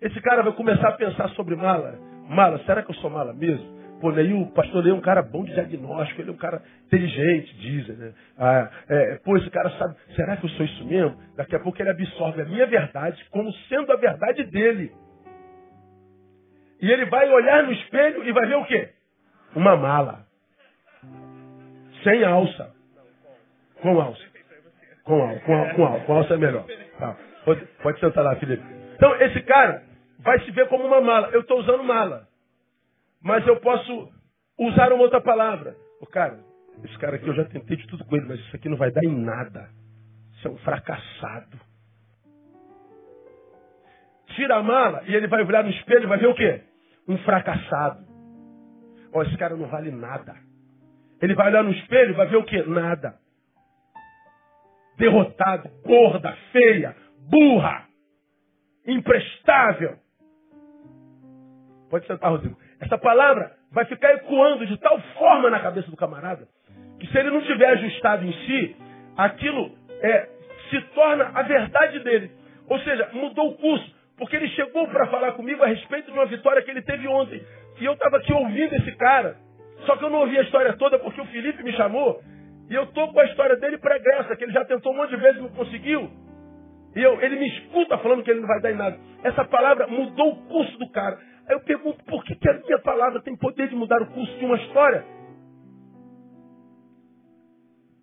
[0.00, 1.98] Esse cara vai começar a pensar sobre mala.
[2.28, 3.78] Mala, será que eu sou mala mesmo?
[4.00, 6.62] Pô, Neil, o pastor Neil é um cara bom de diagnóstico, ele é um cara
[6.86, 8.12] inteligente, dizem, né?
[8.38, 11.16] Ah, é, pô, esse cara sabe, será que eu sou isso mesmo?
[11.36, 14.92] Daqui a pouco ele absorve a minha verdade como sendo a verdade dele.
[16.80, 18.90] E ele vai olhar no espelho e vai ver o quê?
[19.56, 20.26] Uma mala.
[22.04, 22.72] Sem alça.
[23.82, 24.22] Com alça.
[25.02, 26.64] Com alça, com alça, com alça, com alça é melhor.
[26.98, 27.16] Tá.
[27.44, 28.62] Pode, pode sentar lá, Felipe.
[28.94, 29.82] Então, esse cara,
[30.18, 31.28] vai se ver como uma mala.
[31.28, 32.28] Eu estou usando mala.
[33.22, 34.12] Mas eu posso
[34.58, 35.76] usar uma outra palavra.
[36.00, 36.38] O cara,
[36.84, 38.90] esse cara aqui eu já tentei de tudo com ele, mas isso aqui não vai
[38.90, 39.68] dar em nada.
[40.34, 41.58] Isso é um fracassado.
[44.34, 46.62] Tira a mala e ele vai olhar no espelho e vai ver o quê?
[47.08, 48.06] Um fracassado.
[49.12, 50.36] Ó, esse cara não vale nada.
[51.20, 52.62] Ele vai olhar no espelho e vai ver o quê?
[52.62, 53.18] Nada.
[54.96, 56.94] Derrotado, gorda, feia,
[57.28, 57.86] burra,
[58.86, 59.98] imprestável.
[61.90, 62.56] Pode sentar, Rodrigo.
[62.80, 66.46] Essa palavra vai ficar ecoando de tal forma na cabeça do camarada
[66.98, 68.76] que se ele não tiver ajustado em si,
[69.16, 69.70] aquilo
[70.02, 70.28] é,
[70.70, 72.30] se torna a verdade dele.
[72.68, 73.96] Ou seja, mudou o curso.
[74.16, 77.40] Porque ele chegou para falar comigo a respeito de uma vitória que ele teve ontem.
[77.80, 79.36] E eu estava aqui ouvindo esse cara.
[79.86, 82.20] Só que eu não ouvi a história toda porque o Felipe me chamou.
[82.68, 85.16] E eu estou com a história dele pregressa, que ele já tentou um monte de
[85.16, 86.10] vezes e não conseguiu.
[86.96, 88.98] E eu, ele me escuta falando que ele não vai dar em nada.
[89.22, 91.16] Essa palavra mudou o curso do cara.
[91.48, 94.38] Aí eu pergunto, por que, que a minha palavra tem poder de mudar o curso
[94.38, 95.04] de uma história?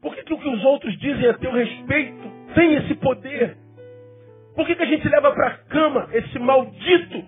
[0.02, 3.56] Por que, que o que os outros dizem a teu respeito tem esse poder?
[4.56, 7.24] Por que, que a gente leva para a cama esse maldito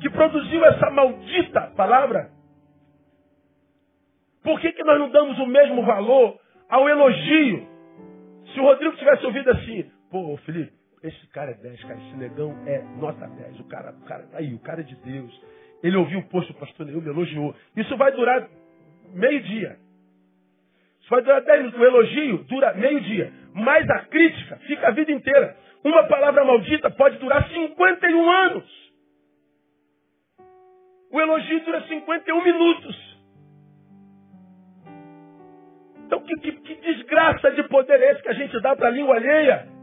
[0.00, 2.30] que produziu essa maldita palavra?
[4.42, 7.66] Por que, que nós não damos o mesmo valor ao elogio?
[8.52, 10.72] Se o Rodrigo tivesse ouvido assim, pô, Felipe,
[11.08, 12.00] esse cara é 10, cara.
[12.00, 13.60] Esse negão é nota 10.
[13.60, 15.42] O cara, o cara, aí, o cara é de Deus.
[15.82, 17.54] Ele ouviu o posto do pastor Neil, me elogiou.
[17.76, 18.48] Isso vai durar
[19.12, 19.76] meio dia.
[21.00, 21.80] Isso vai durar 10 minutos.
[21.80, 23.32] O elogio dura meio dia.
[23.54, 25.56] Mas a crítica fica a vida inteira.
[25.84, 28.92] Uma palavra maldita pode durar 51 anos.
[31.12, 33.16] O elogio dura 51 minutos.
[36.06, 38.90] Então, que, que, que desgraça de poder é esse que a gente dá para a
[38.90, 39.75] língua alheia?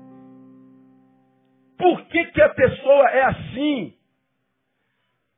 [1.78, 3.94] Por que, que a pessoa é assim?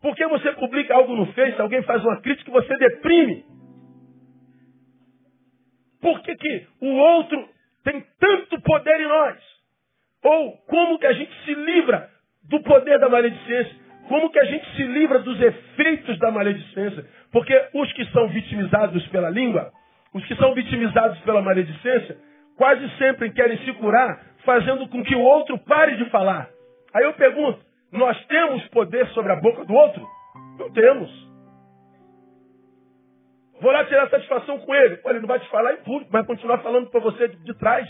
[0.01, 3.45] Porque você publica algo no Face, alguém faz uma crítica e você deprime.
[6.01, 7.49] Por que, que o outro
[7.83, 9.37] tem tanto poder em nós?
[10.23, 12.09] Ou como que a gente se livra
[12.43, 13.75] do poder da maledicência?
[14.07, 17.05] Como que a gente se livra dos efeitos da maledicência?
[17.31, 19.71] Porque os que são vitimizados pela língua,
[20.13, 22.17] os que são vitimizados pela maledicência,
[22.57, 26.49] quase sempre querem se curar fazendo com que o outro pare de falar.
[26.93, 27.59] Aí eu pergunto,
[27.91, 30.05] nós temos poder sobre a boca do outro?
[30.57, 31.25] Não temos.
[33.61, 34.99] Vou lá tirar satisfação com ele.
[35.03, 37.57] Olha, ele não vai te falar em público, vai continuar falando para você de, de
[37.57, 37.87] trás.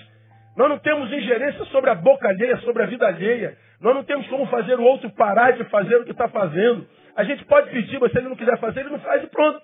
[0.55, 3.57] Nós não temos ingerência sobre a boca alheia, sobre a vida alheia.
[3.81, 6.87] Nós não temos como fazer o outro parar de fazer o que está fazendo.
[7.15, 9.61] A gente pode pedir, mas se ele não quiser fazer, ele não faz e pronto.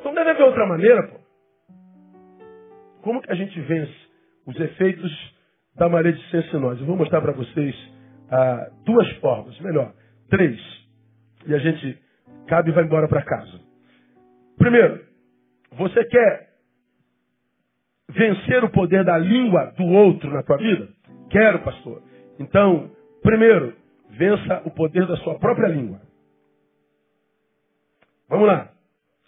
[0.00, 1.23] Então deve haver outra maneira, pô.
[3.04, 3.94] Como que a gente vence
[4.46, 5.34] os efeitos
[5.76, 6.80] da maledicência em nós?
[6.80, 7.76] Eu vou mostrar para vocês
[8.30, 9.92] ah, duas formas, melhor,
[10.30, 10.58] três.
[11.46, 11.98] E a gente
[12.48, 13.60] cabe e vai embora para casa.
[14.56, 15.04] Primeiro,
[15.72, 16.48] você quer
[18.08, 20.88] vencer o poder da língua do outro na tua vida?
[21.28, 22.02] Quero, pastor.
[22.38, 22.90] Então,
[23.22, 23.76] primeiro,
[24.12, 26.00] vença o poder da sua própria língua.
[28.30, 28.70] Vamos lá.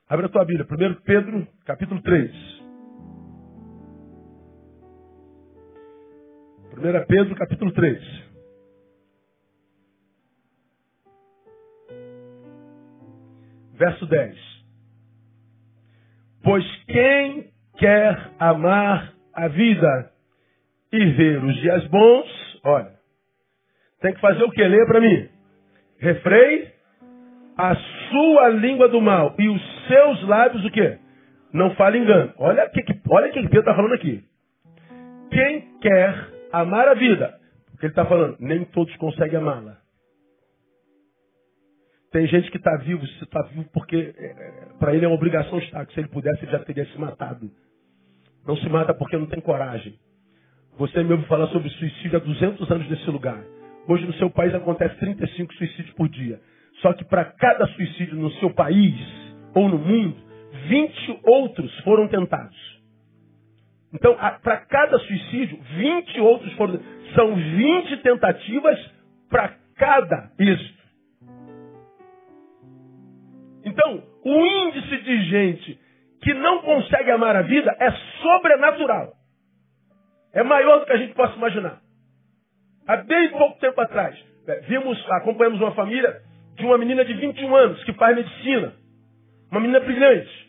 [0.08, 0.66] Abre a tua Bíblia.
[0.66, 2.55] 1 Pedro, capítulo 3.
[6.76, 7.98] 1 Pedro, capítulo 3.
[13.72, 14.36] Verso 10.
[16.42, 20.12] Pois quem quer amar a vida
[20.92, 22.92] e ver os dias bons, olha,
[24.02, 24.62] tem que fazer o que?
[24.62, 25.28] Leia para mim.
[25.98, 26.72] Refreie
[27.56, 27.74] a
[28.10, 30.98] sua língua do mal e os seus lábios o quê?
[31.54, 32.34] Não fale engano.
[32.36, 34.22] Olha o que, olha que Pedro está falando aqui.
[35.30, 37.38] Quem quer amar a vida,
[37.74, 39.78] o que ele está falando, nem todos conseguem amá-la.
[42.12, 45.16] Tem gente que está vivo, se está vivo porque é, é para ele é uma
[45.16, 47.50] obrigação estar, que se ele pudesse ele já teria se matado.
[48.46, 49.98] Não se mata porque não tem coragem.
[50.78, 53.42] Você me ouve falar sobre suicídio há 200 anos nesse lugar.
[53.88, 56.40] Hoje no seu país acontece 35 suicídios por dia.
[56.80, 58.94] Só que para cada suicídio no seu país
[59.54, 60.16] ou no mundo,
[60.68, 62.75] 20 outros foram tentados.
[63.96, 66.78] Então, para cada suicídio, 20 outros foram.
[67.14, 68.78] São 20 tentativas
[69.30, 70.82] para cada êxito.
[73.64, 75.80] Então, o índice de gente
[76.22, 77.90] que não consegue amar a vida é
[78.22, 79.14] sobrenatural.
[80.34, 81.80] É maior do que a gente possa imaginar.
[82.86, 84.14] Há bem pouco tempo atrás,
[84.46, 86.20] é, vimos, acompanhamos uma família
[86.54, 88.74] de uma menina de 21 anos que faz medicina.
[89.50, 90.45] Uma menina brilhante.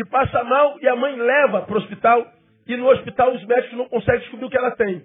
[0.00, 2.26] Que passa mal e a mãe leva para o hospital
[2.66, 5.04] e no hospital os médicos não conseguem descobrir o que ela tem.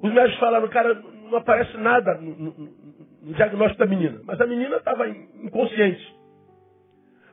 [0.00, 2.68] Os médicos falaram, cara, não aparece nada no, no,
[3.22, 4.20] no diagnóstico da menina.
[4.22, 6.14] Mas a menina estava inconsciente.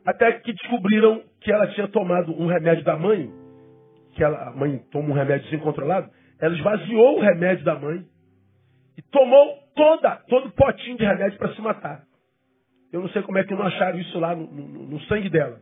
[0.03, 3.31] Até que descobriram que ela tinha tomado um remédio da mãe,
[4.15, 6.09] que ela, a mãe toma um remédio desincontrolado,
[6.41, 8.03] ela esvaziou o remédio da mãe
[8.97, 12.01] e tomou toda, todo potinho de remédio para se matar.
[12.91, 15.59] Eu não sei como é que não acharam isso lá no, no, no sangue dela.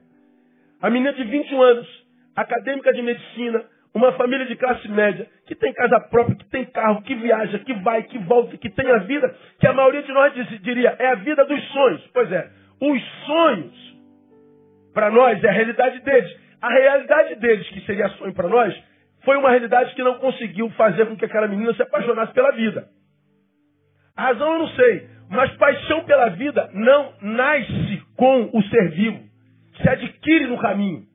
[0.81, 1.87] A menina de 21 anos,
[2.35, 3.63] acadêmica de medicina,
[3.93, 7.73] uma família de classe média, que tem casa própria, que tem carro, que viaja, que
[7.75, 11.15] vai, que volta, que tem a vida, que a maioria de nós diria é a
[11.15, 12.01] vida dos sonhos.
[12.13, 13.97] Pois é, os sonhos,
[14.93, 16.35] para nós, é a realidade deles.
[16.61, 18.73] A realidade deles, que seria sonho para nós,
[19.23, 22.87] foi uma realidade que não conseguiu fazer com que aquela menina se apaixonasse pela vida.
[24.15, 29.30] A razão eu não sei, mas paixão pela vida não nasce com o ser vivo,
[29.81, 31.05] se adquire no caminho.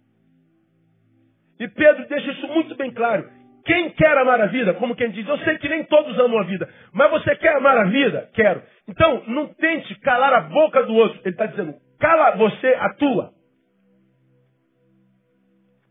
[1.59, 3.31] E Pedro deixa isso muito bem claro.
[3.65, 6.45] Quem quer amar a vida, como quem diz, eu sei que nem todos amam a
[6.45, 8.31] vida, mas você quer amar a vida?
[8.33, 8.63] Quero.
[8.89, 11.19] Então, não tente calar a boca do outro.
[11.25, 13.33] Ele está dizendo, cala você a tua.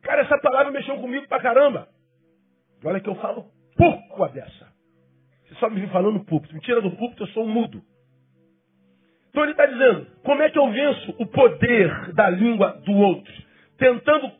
[0.03, 1.87] Cara, essa palavra mexeu comigo pra caramba.
[2.83, 4.67] Olha que eu falo pouco a dessa.
[5.47, 6.53] Você só me vem falando púlpito.
[6.53, 7.81] Me tira do púlpito, eu sou um mudo.
[9.35, 13.33] Então ele está dizendo, como é que eu venço o poder da língua do outro?
[13.77, 14.31] Tentando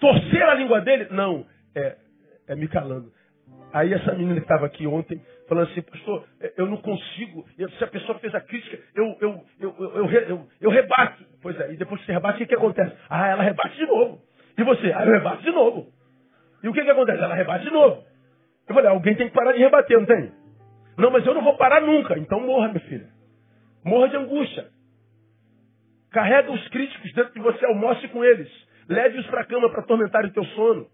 [0.00, 1.08] torcer a língua dele?
[1.10, 1.44] Não,
[1.74, 1.96] é,
[2.48, 3.12] é me calando.
[3.70, 6.24] Aí essa menina que estava aqui ontem, falando assim, pastor,
[6.56, 7.44] eu não consigo.
[7.76, 11.22] Se a pessoa fez a crítica, eu, eu, eu, eu, rebato.
[11.42, 12.96] Pois é, e depois que você rebate, o que, que acontece?
[13.10, 14.22] Ah, ela rebate de novo.
[14.56, 14.90] E você?
[14.90, 15.92] Ah, eu rebato de novo.
[16.62, 17.22] E o que, que acontece?
[17.22, 18.02] Ela rebate de novo.
[18.66, 20.32] Eu falei, alguém tem que parar de rebater, não tem?
[20.96, 22.18] Não, mas eu não vou parar nunca.
[22.18, 23.09] Então morra, minha filha.
[23.84, 24.68] Morra de angústia.
[26.10, 28.50] Carrega os críticos dentro de você, almoce com eles.
[28.88, 30.86] Leve-os para a cama para atormentar o teu sono.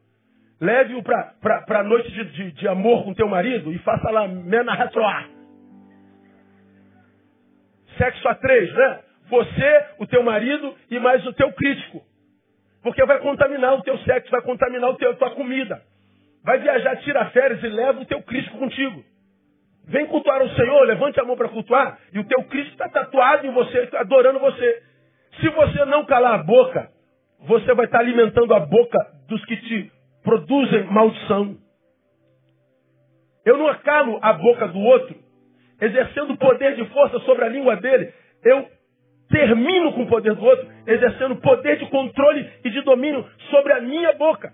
[0.61, 4.75] Leve-o para a noite de, de, de, amor com teu marido e faça lá mena
[4.75, 5.29] retroar.
[7.99, 9.01] Sexo a três, né?
[9.29, 12.03] você, o teu marido e mais o teu crítico.
[12.83, 15.83] Porque vai contaminar o teu sexo, vai contaminar o teu, a tua comida.
[16.45, 19.05] Vai viajar, tira férias e leva o teu crítico contigo.
[19.87, 23.47] Vem cultuar o Senhor, levante a mão para cultuar, e o teu Cristo está tatuado
[23.47, 24.83] em você, adorando você.
[25.41, 26.91] Se você não calar a boca,
[27.47, 29.93] você vai estar alimentando a boca dos que te
[30.25, 31.57] produzem maldição.
[33.45, 35.15] Eu não acalo a boca do outro,
[35.81, 38.13] exercendo poder de força sobre a língua dele.
[38.45, 38.67] Eu
[39.29, 43.81] termino com o poder do outro, exercendo poder de controle e de domínio sobre a
[43.81, 44.53] minha boca.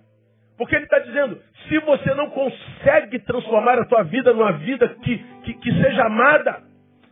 [0.57, 5.19] Porque ele está dizendo, se você não consegue transformar a tua vida numa vida que,
[5.45, 6.63] que, que seja amada,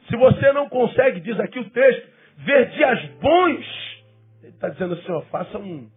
[0.09, 4.01] se você não consegue, diz aqui o texto, ver dias bons,
[4.43, 5.89] ele está dizendo assim, ó, faça um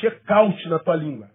[0.00, 1.28] check-out na tua língua.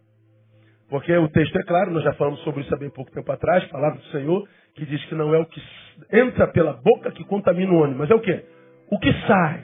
[0.89, 3.63] Porque o texto é claro, nós já falamos sobre isso há bem pouco tempo atrás,
[3.65, 5.61] palavra do Senhor, que diz que não é o que
[6.11, 8.43] entra pela boca que contamina o ônibus, mas é o que?
[8.89, 9.63] O que sai.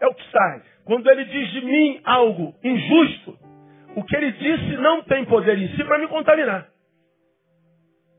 [0.00, 0.62] É o que sai.
[0.84, 3.38] Quando ele diz de mim algo injusto,
[3.96, 6.68] o que ele disse não tem poder em si para me contaminar.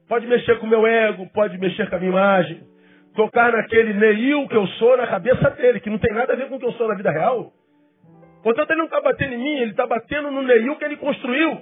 [0.10, 2.64] Pode mexer com o meu ego, pode mexer com a minha imagem,
[3.16, 6.50] tocar naquele Neil que eu sou na cabeça dele, que não tem nada a ver
[6.50, 7.54] com o que eu sou na vida real.
[8.42, 11.62] Portanto, ele não está batendo em mim, ele está batendo no Neil que ele construiu.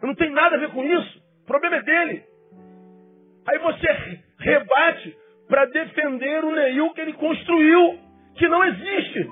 [0.00, 1.18] Não tem nada a ver com isso.
[1.42, 2.22] O problema é dele.
[3.48, 5.16] Aí você rebate
[5.48, 7.98] para defender o Neil que ele construiu,
[8.36, 9.28] que não existe.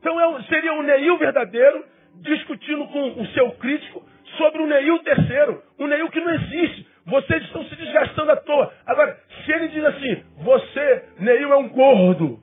[0.00, 4.04] Então é seria o Neil verdadeiro discutindo com o seu crítico
[4.36, 6.86] sobre o Neil terceiro, um Neil que não existe.
[7.04, 8.72] Vocês estão se desgastando à toa.
[8.86, 12.40] Agora, se ele diz assim, você, Neil, é um gordo.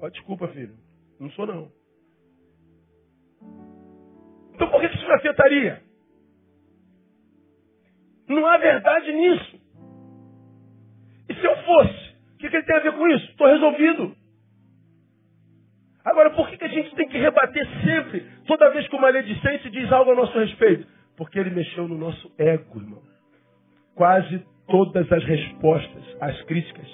[0.00, 0.74] Oh, desculpa, filho.
[1.20, 1.70] Não sou não.
[4.54, 5.82] Então por que isso me afetaria?
[8.28, 9.60] Não há verdade nisso.
[11.28, 12.08] E se eu fosse?
[12.34, 13.30] O que, que ele tem a ver com isso?
[13.30, 14.16] Estou resolvido.
[16.04, 19.70] Agora, por que, que a gente tem que rebater sempre, toda vez que o maledicente
[19.70, 20.84] diz algo a nosso respeito?
[21.16, 23.02] Porque ele mexeu no nosso ego, irmão.
[23.94, 26.88] Quase todas as respostas às críticas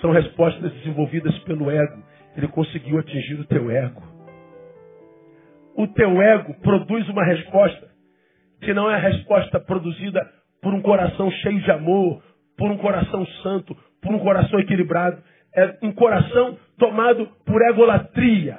[0.00, 2.02] são respostas desenvolvidas pelo ego.
[2.36, 4.02] Ele conseguiu atingir o teu ego.
[5.74, 7.88] O teu ego produz uma resposta
[8.62, 10.26] que não é a resposta produzida
[10.62, 12.22] por um coração cheio de amor,
[12.56, 15.22] por um coração santo, por um coração equilibrado
[15.56, 18.58] é um coração tomado por egolatria,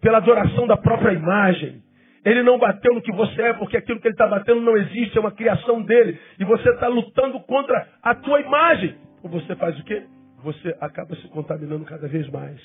[0.00, 1.82] pela adoração da própria imagem.
[2.24, 5.16] Ele não bateu no que você é, porque aquilo que ele está batendo não existe,
[5.16, 6.18] é uma criação dele.
[6.38, 8.96] E você está lutando contra a tua imagem.
[9.22, 10.04] Você faz o quê?
[10.42, 12.60] Você acaba se contaminando cada vez mais.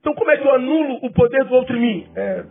[0.00, 2.08] Então como é que eu anulo o poder do outro em mim?
[2.14, 2.44] É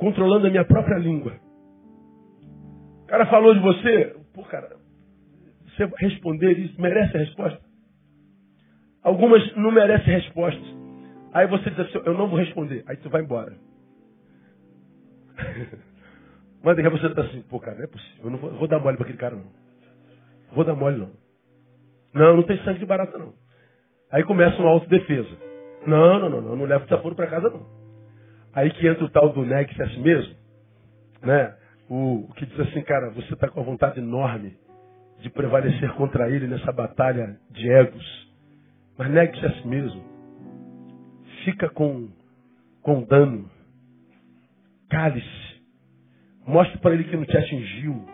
[0.00, 1.34] controlando a minha própria língua.
[3.02, 4.76] O cara falou de você, pô, cara,
[5.66, 7.60] você responder isso, merece a resposta?
[9.02, 10.80] Algumas não merecem respostas.
[11.32, 12.84] Aí você diz assim, eu não vou responder.
[12.86, 13.56] Aí tu vai embora.
[16.62, 18.24] Mas daqui a você está assim, pô, cara, não é possível.
[18.24, 19.46] Eu não vou, vou dar mole para aquele cara, não.
[20.52, 21.10] Vou dar mole, não.
[22.12, 23.32] Não, não tem sangue de barata, não.
[24.10, 25.30] Aí começa uma autodefesa.
[25.86, 27.64] Não, não, não, não, não levo desaforo para casa, não.
[28.52, 30.34] Aí que entra o tal do negue-se a si mesmo,
[31.22, 31.56] né?
[31.88, 34.56] O, o que diz assim, cara, você está com a vontade enorme
[35.20, 38.29] de prevalecer contra ele nessa batalha de egos.
[39.00, 40.04] Mas negue-se a si mesmo.
[41.46, 42.10] Fica com,
[42.82, 43.48] com dano.
[44.90, 45.62] Cale-se.
[46.46, 48.04] Mostre para ele que não te atingiu.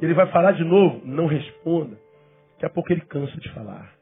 [0.00, 1.96] Ele vai falar de novo, não responda.
[2.54, 3.92] Daqui a pouco ele cansa de falar.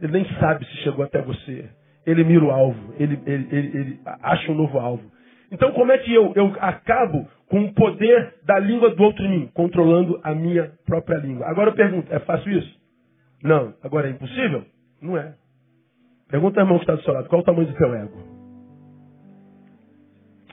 [0.00, 1.68] Ele nem sabe se chegou até você.
[2.06, 5.10] Ele mira o alvo, ele, ele, ele, ele acha um novo alvo.
[5.50, 9.30] Então, como é que eu, eu acabo com o poder da língua do outro em
[9.30, 11.44] mim, controlando a minha própria língua?
[11.48, 12.80] Agora eu pergunto, é fácil isso?
[13.42, 13.74] Não.
[13.82, 14.64] Agora é impossível?
[15.00, 15.34] Não é.
[16.28, 18.18] Pergunta ao irmão que está do seu lado, qual o tamanho do teu ego?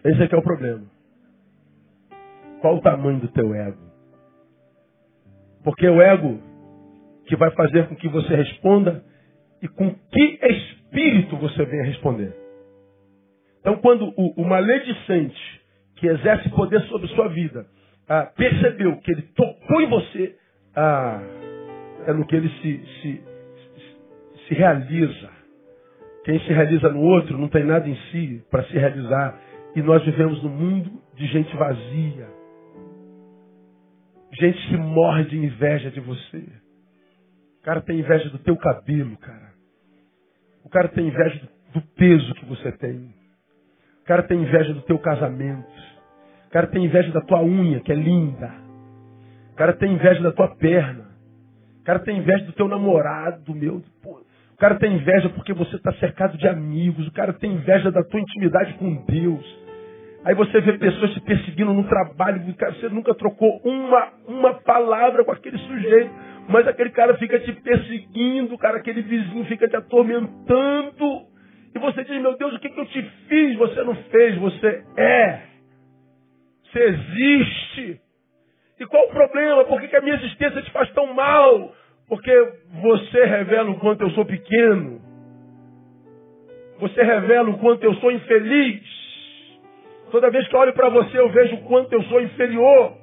[0.05, 0.85] Esse aqui é o problema.
[2.61, 3.79] Qual o tamanho do teu ego?
[5.63, 6.39] Porque é o ego
[7.25, 9.03] que vai fazer com que você responda
[9.61, 12.35] e com que espírito você venha responder.
[13.61, 15.61] Então, quando o, o maledicente,
[15.95, 17.65] que exerce poder sobre sua vida,
[18.09, 20.35] ah, percebeu que ele tocou em você,
[20.75, 21.21] ah,
[22.05, 23.23] é no que ele se, se,
[24.47, 25.29] se realiza.
[26.23, 29.39] Quem se realiza no outro não tem nada em si para se realizar.
[29.75, 32.27] E nós vivemos num mundo de gente vazia.
[34.33, 36.43] Gente que morre de inveja de você.
[37.59, 39.53] O cara tem inveja do teu cabelo, cara.
[40.63, 43.13] O cara tem inveja do peso que você tem.
[44.01, 45.71] O cara tem inveja do teu casamento.
[46.47, 48.53] O cara tem inveja da tua unha, que é linda.
[49.51, 51.05] O cara tem inveja da tua perna.
[51.81, 53.81] O cara tem inveja do teu namorado, meu.
[54.01, 54.21] Pô.
[54.53, 57.07] O cara tem inveja porque você está cercado de amigos.
[57.07, 59.63] O cara tem inveja da tua intimidade com Deus.
[60.23, 62.41] Aí você vê pessoas te perseguindo no trabalho.
[62.55, 66.11] Cara, você nunca trocou uma, uma palavra com aquele sujeito.
[66.47, 71.25] Mas aquele cara fica te perseguindo, cara, aquele vizinho fica te atormentando.
[71.73, 73.57] E você diz, meu Deus, o que, que eu te fiz?
[73.57, 75.39] Você não fez, você é.
[76.65, 78.01] Você existe.
[78.79, 79.65] E qual o problema?
[79.65, 81.73] Por que, que a minha existência te faz tão mal?
[82.07, 82.31] Porque
[82.81, 85.01] você revela o quanto eu sou pequeno.
[86.79, 88.83] Você revela o quanto eu sou infeliz.
[90.11, 92.97] Toda vez que eu olho para você, eu vejo o quanto eu sou inferior.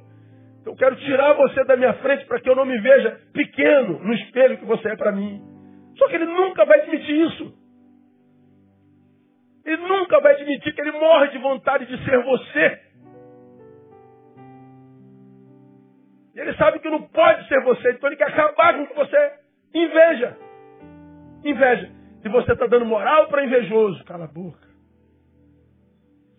[0.64, 4.12] Eu quero tirar você da minha frente para que eu não me veja pequeno no
[4.12, 5.40] espelho que você é para mim.
[5.96, 7.54] Só que ele nunca vai admitir isso.
[9.64, 12.89] Ele nunca vai admitir que ele morre de vontade de ser você.
[16.40, 19.32] Ele sabe que não pode ser você, então ele quer acabar com o que você
[19.74, 20.36] inveja.
[21.44, 21.90] Inveja.
[22.22, 24.68] Se você está dando moral para invejoso, cala a boca.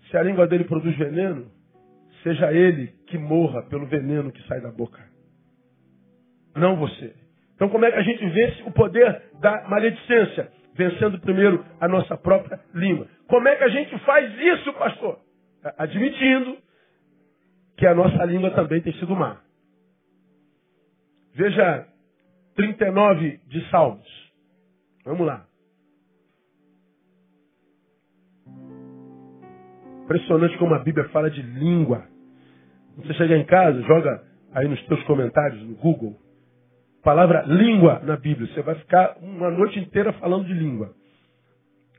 [0.09, 1.51] Se a língua dele produz veneno,
[2.23, 4.99] seja ele que morra pelo veneno que sai da boca.
[6.55, 7.13] Não você.
[7.55, 10.51] Então como é que a gente vence o poder da maledicência?
[10.73, 13.07] Vencendo primeiro a nossa própria língua.
[13.27, 15.19] Como é que a gente faz isso, pastor?
[15.77, 16.57] Admitindo
[17.77, 19.41] que a nossa língua também tem sido má.
[21.33, 21.87] Veja
[22.55, 24.31] 39 de Salmos.
[25.05, 25.45] Vamos lá.
[30.03, 32.05] Impressionante como a Bíblia fala de língua.
[32.97, 34.23] Você chegar em casa, joga
[34.53, 36.17] aí nos teus comentários no Google,
[37.03, 38.53] palavra língua na Bíblia.
[38.53, 40.93] Você vai ficar uma noite inteira falando de língua.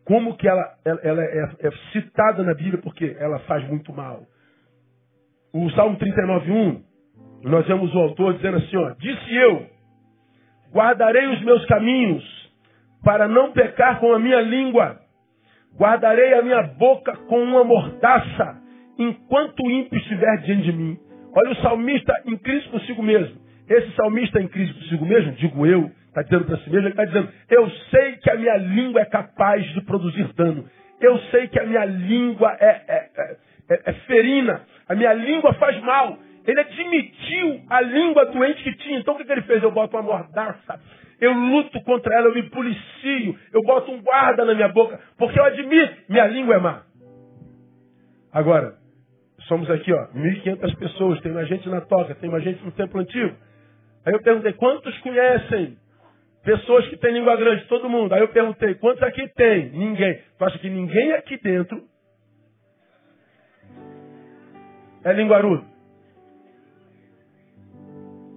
[0.05, 4.23] Como que ela, ela, ela é, é, citada na Bíblia porque ela faz muito mal.
[5.53, 6.83] O Salmo 39.1,
[7.43, 9.67] nós vemos o autor dizendo assim, ó, disse eu,
[10.73, 12.25] guardarei os meus caminhos
[13.05, 15.01] para não pecar com a minha língua.
[15.77, 18.61] Guardarei a minha boca com uma mordaça
[18.99, 20.99] enquanto o ímpio estiver diante de mim.
[21.35, 23.41] Olha o salmista em crise consigo mesmo.
[23.69, 27.05] Esse salmista em crise consigo mesmo, digo eu, está dizendo para si mesmo, ele está
[27.07, 30.69] dizendo, eu sei que a minha língua é capaz de produzir dano.
[31.01, 33.11] Eu sei que a minha língua é, é,
[33.71, 34.61] é, é ferina.
[34.89, 36.19] A minha língua faz mal.
[36.47, 38.99] Ele admitiu a língua doente que tinha.
[38.99, 39.63] Então o que, que ele fez?
[39.63, 40.81] Eu boto uma mordaça.
[41.21, 43.39] Eu luto contra ela, eu me policio.
[43.53, 45.01] Eu boto um guarda na minha boca.
[45.17, 46.83] Porque eu admito, minha língua é má.
[48.33, 48.75] Agora,
[49.47, 53.01] somos aqui, ó, 1.500 pessoas, tem uma gente na toca, tem uma gente no templo
[53.01, 53.37] antigo.
[54.05, 55.77] Aí eu perguntei, quantos conhecem
[56.43, 57.67] pessoas que têm língua grande?
[57.67, 58.13] Todo mundo.
[58.15, 59.71] Aí eu perguntei, quantos aqui tem?
[59.71, 60.21] Ninguém.
[60.39, 61.81] Tu acha que ninguém aqui dentro
[65.05, 65.72] é linguarudo?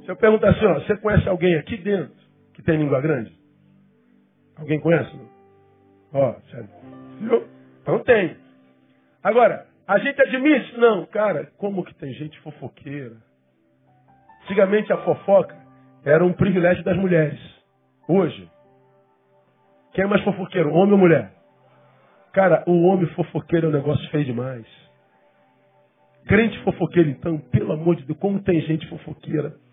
[0.06, 2.14] Se eu perguntar assim, ó, você conhece alguém aqui dentro
[2.53, 3.34] que tem língua grande?
[4.56, 5.12] Alguém conhece?
[6.14, 6.70] Ó, sério.
[7.20, 7.43] Viu?
[7.82, 8.38] Então tem.
[9.24, 10.78] Agora, a gente admite?
[10.78, 13.16] Não, cara, como que tem gente fofoqueira?
[14.43, 15.58] Antigamente a fofoca
[16.06, 17.39] era um privilégio das mulheres.
[18.08, 18.47] Hoje,
[19.93, 21.34] quem é mais fofoqueiro, homem ou mulher?
[22.32, 24.68] Cara, o homem fofoqueiro é um negócio feio demais.
[26.28, 29.64] Crente fofoqueiro, então, pelo amor de Deus, como tem gente fofoqueira.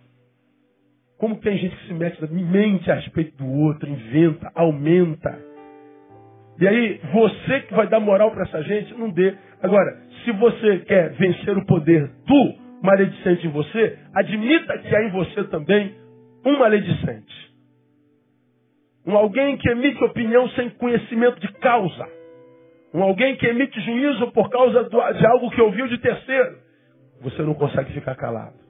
[1.22, 5.38] Como tem gente que se mete, mente a respeito do outro, inventa, aumenta.
[6.58, 9.32] E aí, você que vai dar moral para essa gente, não dê.
[9.62, 15.10] Agora, se você quer vencer o poder do maledicente em você, admita que há em
[15.12, 15.94] você também
[16.44, 17.54] um maledicente.
[19.06, 22.04] Um alguém que emite opinião sem conhecimento de causa.
[22.92, 26.58] Um alguém que emite juízo por causa de algo que ouviu de terceiro.
[27.20, 28.61] Você não consegue ficar calado.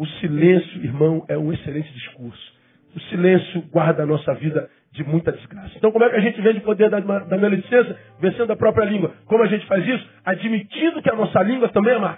[0.00, 2.54] O silêncio, irmão, é um excelente discurso.
[2.96, 5.74] O silêncio guarda a nossa vida de muita desgraça.
[5.76, 7.36] Então, como é que a gente vende o poder da, da?
[8.18, 9.12] Vencendo a própria língua.
[9.26, 10.08] Como a gente faz isso?
[10.24, 12.16] Admitindo que a nossa língua também é má.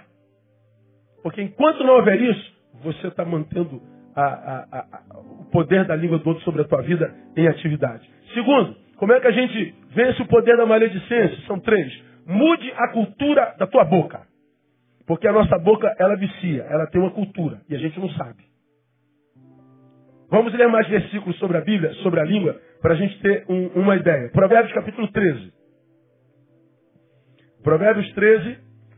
[1.21, 3.81] Porque enquanto não houver isso, você está mantendo
[4.15, 8.09] a, a, a, o poder da língua do outro sobre a tua vida em atividade.
[8.33, 11.37] Segundo, como é que a gente vence o poder da maledicência?
[11.47, 11.91] São três.
[12.25, 14.21] Mude a cultura da tua boca.
[15.05, 18.43] Porque a nossa boca, ela vicia, ela tem uma cultura, e a gente não sabe.
[20.29, 23.67] Vamos ler mais versículos sobre a Bíblia, sobre a língua, para a gente ter um,
[23.81, 24.29] uma ideia.
[24.29, 25.53] Provérbios capítulo 13.
[27.63, 28.57] Provérbios 13,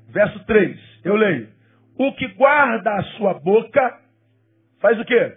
[0.09, 0.79] verso 3.
[1.03, 1.49] Eu leio.
[1.97, 3.99] O que guarda a sua boca
[4.79, 5.33] faz o quê?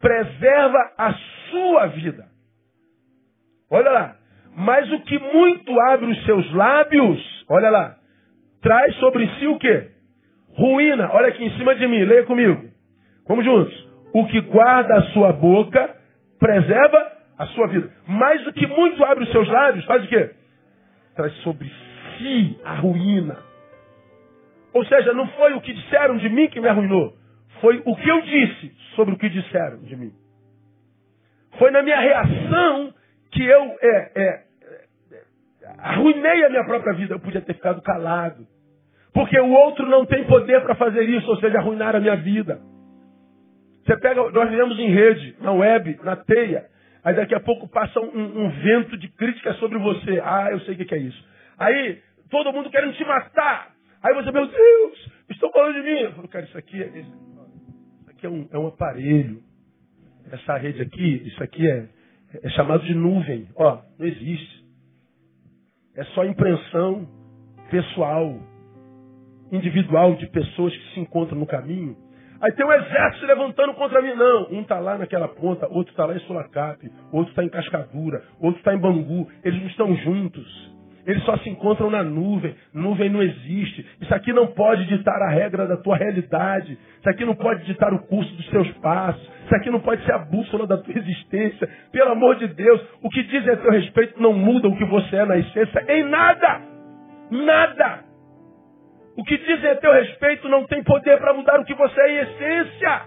[0.00, 1.14] Preserva a
[1.50, 2.26] sua vida.
[3.70, 4.16] Olha lá.
[4.56, 7.99] Mas o que muito abre os seus lábios, olha lá,
[8.60, 9.90] traz sobre si o quê?
[10.60, 12.68] ruína, olha aqui em cima de mim, leia comigo.
[13.26, 13.88] Vamos juntos.
[14.12, 15.96] O que guarda a sua boca
[16.38, 17.90] preserva a sua vida.
[18.06, 20.30] Mas o que muito abre os seus lábios faz o quê?
[21.14, 21.70] Traz sobre
[22.18, 23.36] si a ruína.
[24.72, 27.14] Ou seja, não foi o que disseram de mim que me arruinou.
[27.60, 30.12] Foi o que eu disse sobre o que disseram de mim.
[31.58, 32.94] Foi na minha reação
[33.32, 34.44] que eu é, é,
[35.12, 35.24] é,
[35.78, 37.14] arruinei a minha própria vida.
[37.14, 38.46] Eu podia ter ficado calado.
[39.12, 42.60] Porque o outro não tem poder para fazer isso, ou seja, arruinar a minha vida.
[43.84, 46.66] Você pega, nós vivemos em rede, na web, na teia.
[47.02, 50.20] Aí daqui a pouco passa um, um vento de crítica sobre você.
[50.22, 51.24] Ah, eu sei o que é isso.
[51.58, 52.00] Aí
[52.30, 53.72] todo mundo querendo te matar.
[54.02, 56.00] Aí você, meu Deus, estão falando de mim.
[56.00, 59.42] Eu falo, cara, isso aqui, é, isso aqui é, um, é um aparelho.
[60.30, 61.88] Essa rede aqui, isso aqui é,
[62.42, 63.48] é chamado de nuvem.
[63.56, 64.64] Ó, não existe.
[65.96, 67.08] É só impressão
[67.70, 68.38] pessoal,
[69.52, 71.96] individual de pessoas que se encontram no caminho
[72.40, 74.14] Aí tem um exército levantando contra mim.
[74.14, 76.78] Não, um está lá naquela ponta, outro está lá em Sulacap,
[77.12, 79.28] outro está em Cascadura, outro está em Bangu.
[79.44, 80.80] Eles não estão juntos.
[81.06, 82.54] Eles só se encontram na nuvem.
[82.72, 83.86] Nuvem não existe.
[84.00, 86.78] Isso aqui não pode ditar a regra da tua realidade.
[86.98, 89.22] Isso aqui não pode ditar o curso dos teus passos.
[89.44, 91.68] Isso aqui não pode ser a bússola da tua existência.
[91.92, 95.16] Pelo amor de Deus, o que dizem a teu respeito não muda o que você
[95.16, 96.60] é na essência em nada.
[97.30, 98.09] Nada.
[99.20, 102.10] O que dizem a teu respeito não tem poder para mudar o que você é
[102.10, 103.02] em essência.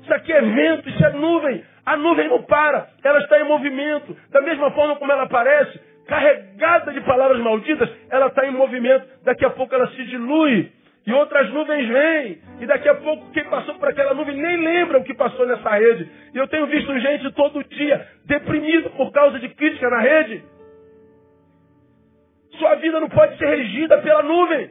[0.00, 1.64] Isso aqui é vento, isso é nuvem.
[1.84, 4.16] A nuvem não para, ela está em movimento.
[4.30, 9.08] Da mesma forma como ela aparece, carregada de palavras malditas, ela está em movimento.
[9.24, 10.70] Daqui a pouco ela se dilui.
[11.04, 12.38] E outras nuvens vêm.
[12.60, 15.70] E daqui a pouco quem passou por aquela nuvem nem lembra o que passou nessa
[15.70, 16.08] rede.
[16.32, 20.44] E eu tenho visto gente todo dia deprimido por causa de crítica na rede.
[22.58, 24.70] Sua vida não pode ser regida pela nuvem.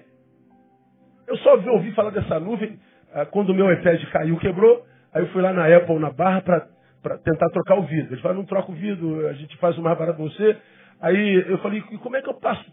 [1.28, 2.80] Eu só ouvi falar dessa nuvem
[3.14, 4.86] ah, quando o meu iPad caiu, quebrou.
[5.14, 8.12] Aí eu fui lá na Apple, na barra, para tentar trocar o vidro.
[8.12, 10.58] Eles falaram, não troca o vidro, a gente faz o mais barato você.
[11.02, 12.66] Aí eu falei, como é que eu passo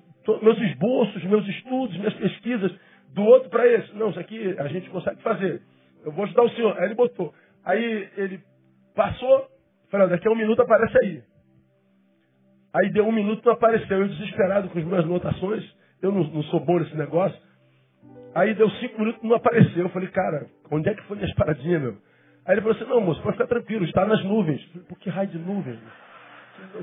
[0.43, 2.73] meus esboços, meus estudos, minhas pesquisas
[3.15, 3.95] do outro para esse?
[3.95, 5.63] Não, isso aqui a gente consegue fazer.
[6.05, 6.77] Eu vou ajudar o senhor.
[6.79, 7.33] Aí ele botou.
[7.65, 8.41] Aí ele
[8.95, 9.47] passou,
[9.91, 11.23] falei, daqui a um minuto aparece aí.
[12.75, 14.01] Aí deu um minuto não apareceu.
[14.01, 15.65] Eu desesperado com as minhas anotações.
[16.03, 17.39] Eu não, não sou bom nesse negócio.
[18.35, 19.85] Aí deu cinco minutos não apareceu.
[19.85, 21.97] Eu falei, cara, onde é que foi minhas paradinhas, meu?
[22.45, 24.61] Aí ele falou assim, não, moço, pode ficar tranquilo, está nas nuvens.
[24.61, 25.79] Eu falei, por que raio de nuvem?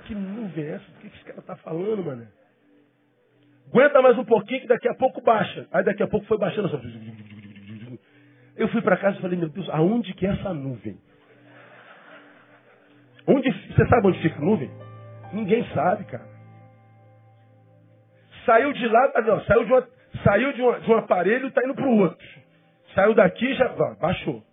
[0.06, 0.86] Que nuvem é essa?
[0.90, 2.28] O que esse cara está falando, mano?
[3.70, 5.68] Aguenta mais um pouquinho que daqui a pouco baixa.
[5.72, 6.70] Aí daqui a pouco foi baixando.
[8.56, 10.98] Eu fui para casa e falei, meu Deus, aonde que é essa nuvem?
[13.28, 14.72] Onde, você sabe onde fica a nuvem?
[15.34, 16.26] Ninguém sabe, cara.
[18.46, 19.88] Saiu de lá, não, saiu de, uma,
[20.24, 22.28] saiu de, uma, de um aparelho e está indo para o outro.
[22.96, 24.44] Saiu daqui já ó, baixou.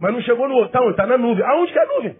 [0.00, 0.68] Mas não chegou no outro.
[0.68, 0.90] Está onde?
[0.90, 1.44] Está na nuvem.
[1.44, 2.16] Aonde que é a nuvem?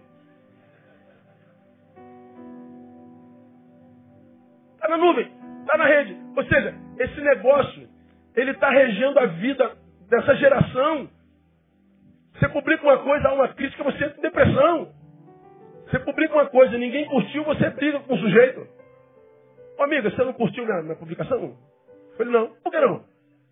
[4.75, 5.31] Está na nuvem.
[5.61, 6.17] Está na rede.
[6.35, 7.87] Ou seja, esse negócio,
[8.35, 9.77] ele está regendo a vida
[10.09, 11.09] dessa geração.
[12.33, 14.98] Você publica uma coisa, há uma crítica, você entra em depressão.
[15.89, 18.67] Você publica uma coisa e ninguém curtiu, você briga com o sujeito.
[19.77, 21.41] Ô amiga, você não curtiu na, na publicação?
[21.41, 22.47] Eu falei, não.
[22.63, 23.03] Por que não?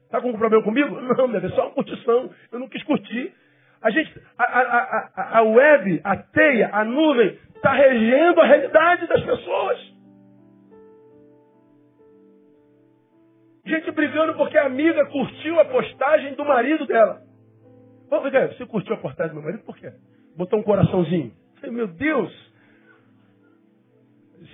[0.05, 0.95] Está com um problema comigo?
[1.01, 2.29] Não, minha é só uma curtição.
[2.49, 3.33] Eu não quis curtir.
[3.81, 9.05] A gente, a, a, a, a web, a teia, a nuvem, está regendo a realidade
[9.05, 9.93] das pessoas.
[13.65, 17.21] Gente brigando porque a amiga curtiu a postagem do marido dela.
[18.09, 19.91] Ô, você curtiu a postagem do meu marido por quê?
[20.37, 21.33] Botou um coraçãozinho.
[21.63, 22.31] Meu Deus,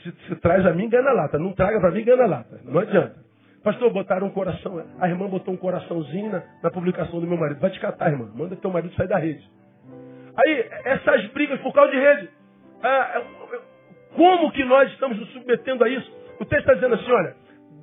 [0.04, 1.38] se, se traz a mim, engana lata.
[1.38, 2.60] Não traga para mim, engana lata.
[2.64, 3.24] Não adianta.
[3.64, 4.84] Pastor, botaram um coração.
[5.00, 7.60] A irmã botou um coraçãozinho na, na publicação do meu marido.
[7.60, 8.30] Vai te catar, irmã.
[8.36, 9.44] Manda teu marido sair da rede.
[10.36, 12.30] Aí, essas brigas por causa de rede.
[12.82, 13.22] Ah,
[14.16, 16.12] como que nós estamos nos submetendo a isso?
[16.40, 17.36] O texto está dizendo assim, olha,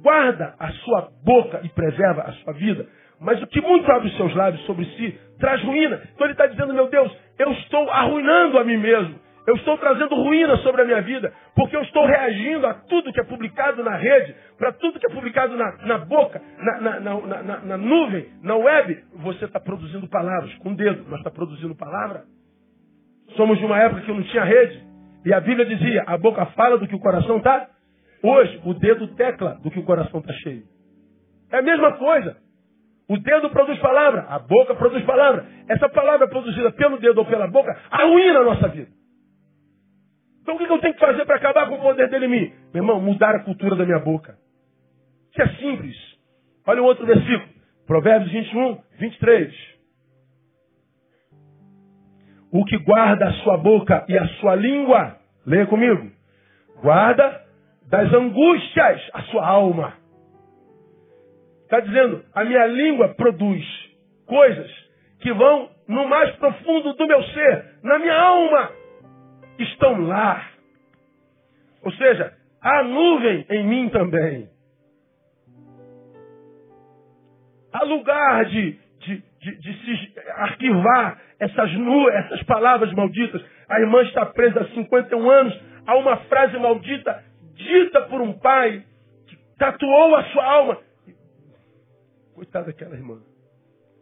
[0.03, 2.87] guarda a sua boca e preserva a sua vida.
[3.21, 6.01] Mas o que muito abre os seus lábios sobre si traz ruína.
[6.15, 9.19] Então ele está dizendo, meu Deus, eu estou arruinando a mim mesmo.
[9.47, 13.21] Eu estou trazendo ruína sobre a minha vida, porque eu estou reagindo a tudo que
[13.21, 17.77] é publicado na rede, para tudo que é publicado na, na boca, na, na, na,
[17.77, 19.03] nuvem, na web.
[19.15, 22.25] Você está produzindo palavras, com o dedo, mas está produzindo palavra.
[23.35, 24.85] Somos de uma época que não tinha rede,
[25.25, 27.69] e a Bíblia dizia: a boca fala do que o coração está.
[28.23, 30.65] Hoje, o dedo tecla do que o coração está cheio.
[31.51, 32.37] É a mesma coisa.
[33.11, 35.45] O dedo produz palavra, a boca produz palavra.
[35.69, 38.89] Essa palavra produzida pelo dedo ou pela boca arruína a nossa vida.
[40.41, 42.53] Então o que eu tenho que fazer para acabar com o poder dele em mim?
[42.73, 44.39] Meu irmão, mudar a cultura da minha boca.
[45.33, 45.97] Isso é simples.
[46.65, 47.49] Olha o outro versículo.
[47.85, 49.55] Provérbios 21, 23.
[52.53, 56.13] O que guarda a sua boca e a sua língua, leia comigo,
[56.81, 57.45] guarda
[57.89, 60.00] das angústias a sua alma.
[61.71, 63.65] Está dizendo, a minha língua produz
[64.27, 64.69] coisas
[65.21, 68.73] que vão no mais profundo do meu ser, na minha alma,
[69.57, 70.51] estão lá.
[71.85, 74.49] Ou seja, há nuvem em mim também.
[77.73, 83.45] Há lugar de, de, de, de se arquivar essas, nu, essas palavras malditas.
[83.69, 87.23] A irmã está presa há 51 anos a uma frase maldita
[87.55, 88.83] dita por um pai
[89.29, 90.90] que tatuou a sua alma.
[92.41, 93.19] Coitada daquela irmã.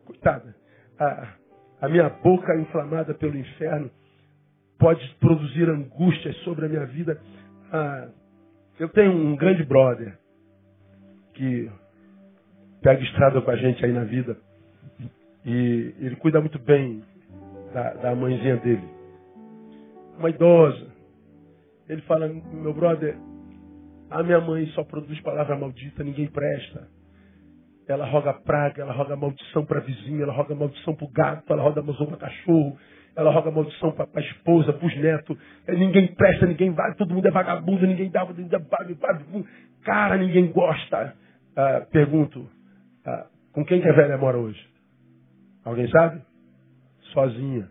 [0.04, 0.54] Coitada.
[0.96, 1.34] A,
[1.80, 3.90] a minha boca inflamada pelo inferno
[4.78, 7.20] pode produzir angústias sobre a minha vida.
[7.72, 8.08] Ah,
[8.78, 10.16] eu tenho um grande brother
[11.34, 11.68] que
[12.80, 14.36] pega estrada com a gente aí na vida.
[15.44, 17.02] E ele cuida muito bem
[17.74, 18.88] da, da mãezinha dele.
[20.16, 20.86] Uma idosa.
[21.88, 23.18] Ele fala, meu brother,
[24.08, 26.97] a minha mãe só produz palavra maldita, ninguém presta.
[27.88, 31.62] Ela roga praga, ela roga maldição para vizinha, ela roga maldição para o gato, ela
[31.62, 32.78] roga maldição para cachorro,
[33.16, 35.36] ela roga maldição para a esposa, para os netos.
[35.66, 38.60] É, ninguém presta, ninguém vai, todo mundo é vagabundo, ninguém dá, ninguém dá,
[39.82, 41.14] cara, ninguém gosta.
[41.56, 42.48] Ah, pergunto,
[43.06, 44.64] ah, com quem que a velha mora hoje?
[45.64, 46.22] Alguém sabe?
[47.12, 47.68] Sozinha.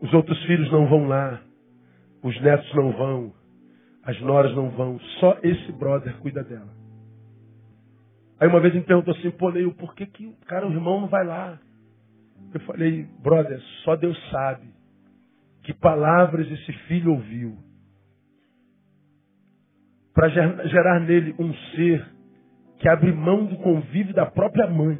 [0.00, 1.40] Os outros filhos não vão lá.
[2.22, 3.32] Os netos não vão.
[4.04, 4.98] As noras não vão.
[5.20, 6.77] Só esse brother cuida dela.
[8.40, 11.08] Aí uma vez ele perguntou assim, pô, Leio, por que, que cara, o irmão, não
[11.08, 11.58] vai lá?
[12.54, 14.68] Eu falei, brother, só Deus sabe
[15.64, 17.58] que palavras esse filho ouviu
[20.14, 22.04] para gerar nele um ser
[22.78, 24.98] que abre mão do convívio da própria mãe.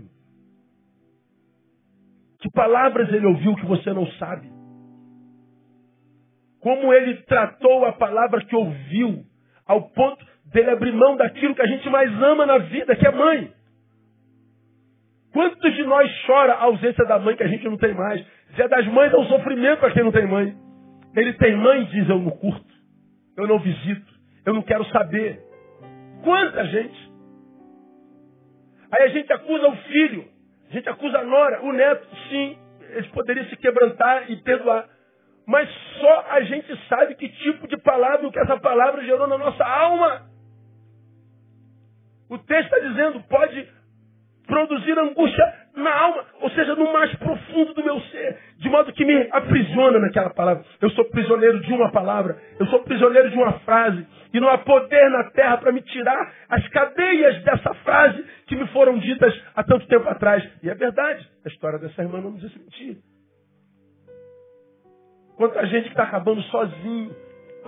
[2.41, 4.49] Que palavras ele ouviu que você não sabe?
[6.61, 9.25] Como ele tratou a palavra que ouviu,
[9.67, 13.11] ao ponto dele abrir mão daquilo que a gente mais ama na vida, que é
[13.11, 13.53] mãe.
[15.33, 18.25] Quantos de nós chora a ausência da mãe que a gente não tem mais?
[18.55, 20.57] Dia das mães é um sofrimento para quem não tem mãe.
[21.15, 22.75] Ele tem mãe, diz eu não curto,
[23.37, 24.13] eu não visito,
[24.47, 25.41] eu não quero saber.
[26.23, 27.13] Quanta gente?
[28.91, 30.25] Aí a gente acusa o filho,
[30.71, 32.59] a gente acusa a nora, o neto, sim,
[32.91, 34.89] eles poderiam se quebrantar e perdoar.
[35.47, 35.69] Mas
[36.01, 39.65] só a gente sabe que tipo de palavra, o que essa palavra gerou na nossa
[39.65, 40.27] alma.
[42.31, 43.69] O texto está dizendo, pode
[44.47, 45.45] produzir angústia
[45.77, 49.99] na alma, ou seja, no mais profundo do meu ser, de modo que me aprisiona
[49.99, 50.65] naquela palavra.
[50.81, 54.59] Eu sou prisioneiro de uma palavra, eu sou prisioneiro de uma frase, e não há
[54.59, 59.63] poder na terra para me tirar as cadeias dessa frase que me foram ditas há
[59.63, 60.43] tanto tempo atrás.
[60.63, 62.99] E é verdade, a história dessa irmã não nos diz mentira.
[65.37, 67.15] Quanta gente que está acabando sozinho,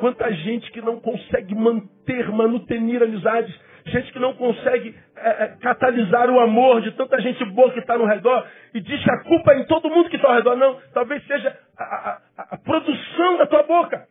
[0.00, 3.54] quanta gente que não consegue manter, manutenir amizades
[3.86, 7.96] gente que não consegue é, é, catalisar o amor de tanta gente boa que está
[7.96, 10.56] no redor e diz que a culpa é em todo mundo que está ao redor.
[10.56, 12.20] Não, talvez seja a, a,
[12.50, 14.06] a produção da tua boca.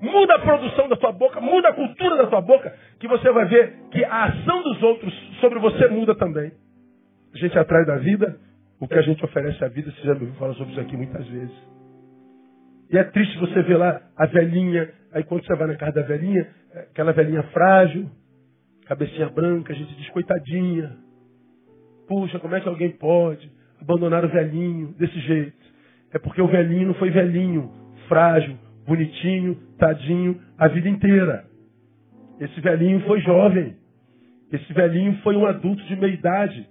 [0.00, 3.44] Muda a produção da tua boca, muda a cultura da tua boca, que você vai
[3.46, 6.50] ver que a ação dos outros sobre você muda também.
[7.32, 8.36] A gente atrai da vida
[8.80, 9.92] o que a gente oferece à vida.
[9.92, 11.81] Você já me ouviu falar sobre isso aqui muitas vezes.
[12.92, 16.02] E é triste você ver lá a velhinha, aí quando você vai na casa da
[16.02, 16.46] velhinha,
[16.90, 18.10] aquela velhinha frágil,
[18.86, 20.94] cabecinha branca, a gente diz, coitadinha.
[22.06, 25.56] Puxa, como é que alguém pode abandonar o velhinho desse jeito?
[26.12, 27.72] É porque o velhinho não foi velhinho,
[28.08, 31.46] frágil, bonitinho, tadinho, a vida inteira.
[32.38, 33.74] Esse velhinho foi jovem.
[34.52, 36.68] Esse velhinho foi um adulto de meia idade.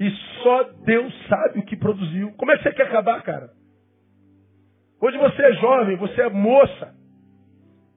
[0.00, 0.10] E
[0.42, 2.32] só Deus sabe o que produziu.
[2.38, 3.57] Como é que você quer acabar, cara?
[5.00, 6.94] Hoje você é jovem, você é moça.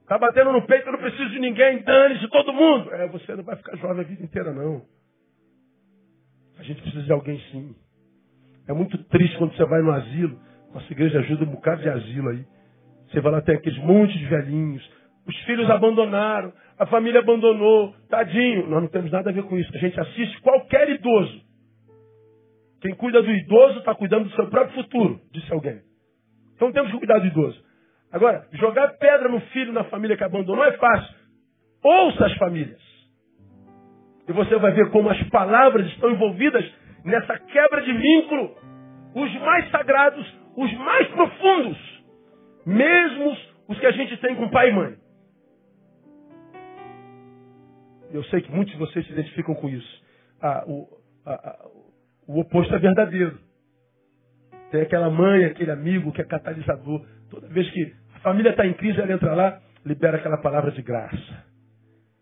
[0.02, 2.92] Está batendo no peito, eu não preciso de ninguém, dane-se todo mundo.
[2.92, 4.82] É, você não vai ficar jovem a vida inteira, não.
[6.58, 7.74] A gente precisa de alguém sim.
[8.68, 10.38] É muito triste quando você vai no asilo.
[10.72, 12.44] Nossa igreja ajuda um bocado de asilo aí.
[13.10, 14.90] Você vai lá, tem aqueles montes de velhinhos.
[15.26, 17.94] Os filhos abandonaram, a família abandonou.
[18.08, 18.68] Tadinho.
[18.68, 19.70] Nós não temos nada a ver com isso.
[19.74, 21.40] A gente assiste qualquer idoso.
[22.80, 25.80] Quem cuida do idoso está cuidando do seu próprio futuro, disse alguém.
[26.62, 27.60] Então temos que cuidar do idoso.
[28.12, 31.16] Agora, jogar pedra no filho na família que abandonou é fácil.
[31.82, 32.80] Ouça as famílias.
[34.28, 36.64] E você vai ver como as palavras estão envolvidas
[37.04, 38.56] nessa quebra de vínculo.
[39.12, 40.24] Os mais sagrados,
[40.56, 42.04] os mais profundos.
[42.64, 43.36] Mesmo
[43.66, 44.96] os que a gente tem com pai e mãe.
[48.12, 50.04] eu sei que muitos de vocês se identificam com isso.
[50.40, 50.86] Ah, o,
[52.28, 53.40] o oposto é verdadeiro.
[54.72, 57.04] Tem aquela mãe, aquele amigo que é catalisador.
[57.30, 60.80] Toda vez que a família está em crise, ela entra lá, libera aquela palavra de
[60.80, 61.44] graça.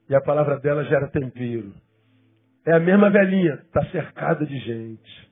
[0.08, 1.72] E a palavra dela gera tempero.
[2.66, 5.30] É a mesma velhinha, está cercada de gente.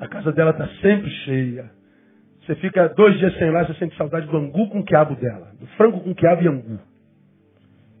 [0.00, 1.70] A casa dela está sempre cheia.
[2.44, 5.52] Você fica dois dias sem lá, você sente saudade do angu com quiabo dela.
[5.60, 6.80] Do frango com quiabo e angu.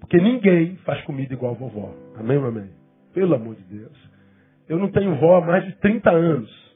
[0.00, 1.94] Porque ninguém faz comida igual a vovó.
[2.16, 2.70] Amém, mamãe?
[3.14, 4.10] Pelo amor de Deus.
[4.68, 6.67] Eu não tenho vó há mais de 30 anos.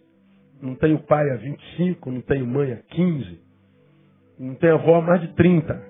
[0.62, 3.40] Não tenho pai há 25, não tenho mãe há 15.
[4.38, 5.82] Não tenho avó há mais de 30.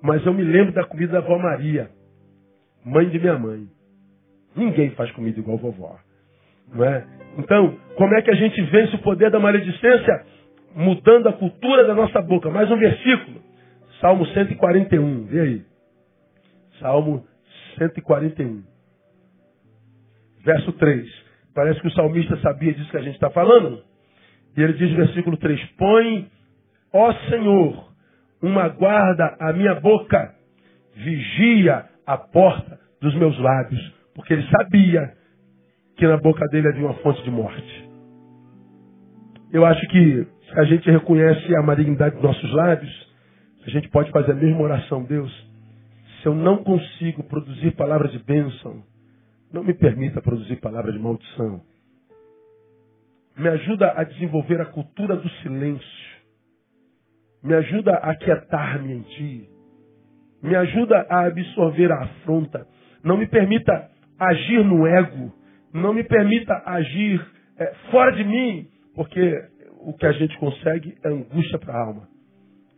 [0.00, 1.90] Mas eu me lembro da comida da avó Maria,
[2.84, 3.66] mãe de minha mãe.
[4.54, 5.98] Ninguém faz comida igual vovó.
[6.72, 7.04] Não é?
[7.36, 10.24] Então, como é que a gente vence o poder da maledicência?
[10.74, 12.48] Mudando a cultura da nossa boca.
[12.48, 13.42] Mais um versículo.
[14.00, 15.24] Salmo 141.
[15.24, 15.64] Vê aí.
[16.78, 17.26] Salmo
[17.76, 18.62] 141.
[20.44, 21.26] Verso 3.
[21.54, 23.82] Parece que o salmista sabia disso que a gente está falando.
[24.56, 26.30] E ele diz versículo 3: Põe,
[26.92, 27.92] ó Senhor,
[28.42, 30.34] uma guarda à minha boca,
[30.94, 35.12] vigia a porta dos meus lábios, porque ele sabia
[35.96, 37.88] que na boca dele havia uma fonte de morte.
[39.52, 43.06] Eu acho que se a gente reconhece a malignidade dos nossos lábios,
[43.66, 45.32] a gente pode fazer a mesma oração, Deus.
[46.20, 48.82] Se eu não consigo produzir palavras de bênção,
[49.52, 51.62] não me permita produzir palavras de maldição.
[53.36, 56.06] Me ajuda a desenvolver a cultura do silêncio.
[57.42, 59.50] Me ajuda a quietar-me em ti.
[60.42, 62.66] Me ajuda a absorver a afronta.
[63.04, 65.32] Não me permita agir no ego.
[65.72, 67.24] Não me permita agir
[67.58, 68.68] é, fora de mim.
[68.94, 69.44] Porque
[69.80, 72.08] o que a gente consegue é angústia para a alma.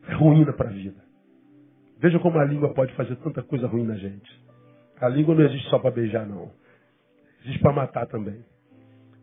[0.08, 1.02] É ruína para a vida.
[2.00, 4.30] Veja como a língua pode fazer tanta coisa ruim na gente.
[5.00, 6.50] A língua não existe só para beijar, não.
[7.42, 8.44] Existe para matar também.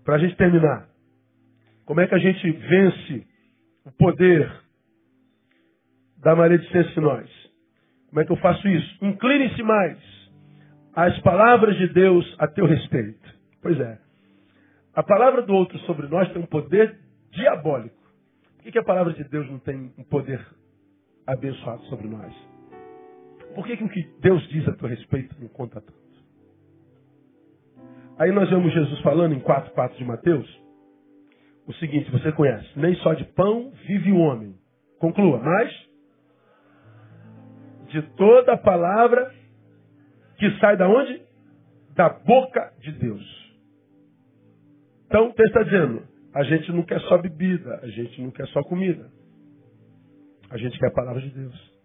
[0.06, 0.88] Para a gente terminar,
[1.86, 3.28] como é que a gente vence
[3.86, 4.52] o poder
[6.18, 7.30] da maledicência em nós?
[8.10, 9.06] Como é que eu faço isso?
[9.06, 9.98] Incline-se mais
[10.96, 13.36] às palavras de Deus a teu respeito.
[13.62, 14.00] Pois é.
[14.96, 16.98] A palavra do outro sobre nós tem um poder
[17.32, 17.96] diabólico.
[18.58, 20.44] Por que, a palavra de Deus não tem um poder
[21.28, 22.34] abençoado sobre nós?
[23.54, 26.06] Por que, que o que Deus diz a teu respeito não conta tanto?
[28.18, 30.65] Aí nós vemos Jesus falando em 4,4 de Mateus,
[31.68, 34.56] o seguinte, você conhece, nem só de pão vive o homem.
[35.00, 35.72] Conclua, mas
[37.90, 39.34] de toda palavra
[40.38, 41.22] que sai da onde?
[41.96, 43.46] Da boca de Deus.
[45.08, 48.48] Então, o texto está dizendo, a gente não quer só bebida, a gente não quer
[48.48, 49.10] só comida.
[50.50, 51.76] A gente quer a palavra de Deus.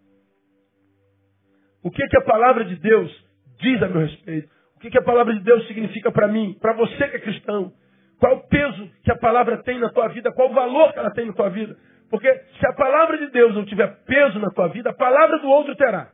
[1.82, 3.26] O que, que a palavra de Deus
[3.60, 4.50] diz a meu respeito?
[4.76, 7.72] O que, que a palavra de Deus significa para mim, para você que é cristão?
[8.20, 10.30] Qual o peso que a palavra tem na tua vida?
[10.32, 11.74] Qual o valor que ela tem na tua vida?
[12.10, 15.48] Porque se a palavra de Deus não tiver peso na tua vida, a palavra do
[15.48, 16.10] outro terá.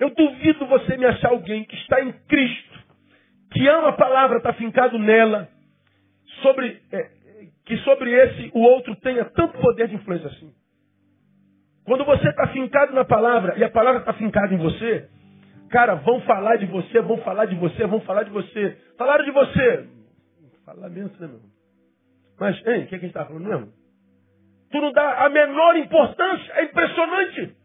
[0.00, 2.78] Eu duvido você me achar alguém que está em Cristo,
[3.52, 5.48] que ama a palavra, está fincado nela,
[6.42, 7.10] sobre, é,
[7.64, 10.52] que sobre esse o outro tenha tanto poder de influência assim.
[11.84, 15.08] Quando você está fincado na palavra e a palavra está fincada em você,
[15.70, 18.76] cara, vão falar de você, vão falar de você, vão falar de você.
[18.98, 19.93] Falaram de você.
[20.64, 21.40] Parlamento, né, meu?
[22.40, 23.72] Mas, hein, o que, é que a gente está falando mesmo?
[24.70, 27.56] Tu não dá a menor importância, é impressionante.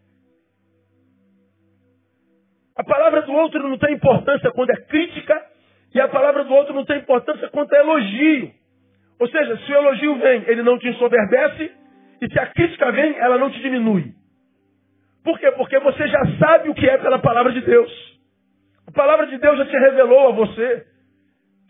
[2.76, 5.46] A palavra do outro não tem importância quando é crítica,
[5.94, 8.52] e a palavra do outro não tem importância quando é elogio.
[9.20, 11.72] Ou seja, se o elogio vem, ele não te ensoberbece,
[12.22, 14.14] e se a crítica vem, ela não te diminui.
[15.24, 15.52] Por quê?
[15.52, 18.20] Porque você já sabe o que é pela palavra de Deus.
[18.88, 20.86] A palavra de Deus já te revelou a você.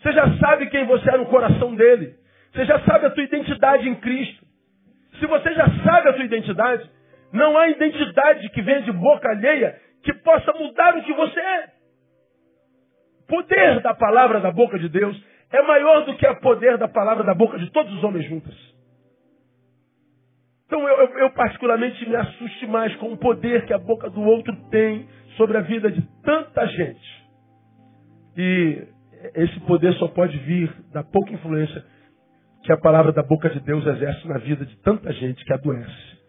[0.02, 2.16] Você já sabe quem você é no coração dele.
[2.54, 4.46] Você já sabe a tua identidade em Cristo.
[5.20, 6.90] Se você já sabe a tua identidade,
[7.34, 11.70] não há identidade que venha de boca alheia que possa mudar o que você é.
[13.28, 15.22] Poder da palavra da boca de Deus
[15.52, 18.70] é maior do que o poder da palavra da boca de todos os homens juntos.
[20.66, 24.22] Então eu, eu, eu, particularmente me assuste mais com o poder que a boca do
[24.22, 27.28] outro tem sobre a vida de tanta gente.
[28.38, 28.88] E
[29.36, 31.84] esse poder só pode vir da pouca influência
[32.64, 36.20] que a palavra da boca de Deus exerce na vida de tanta gente que adoece.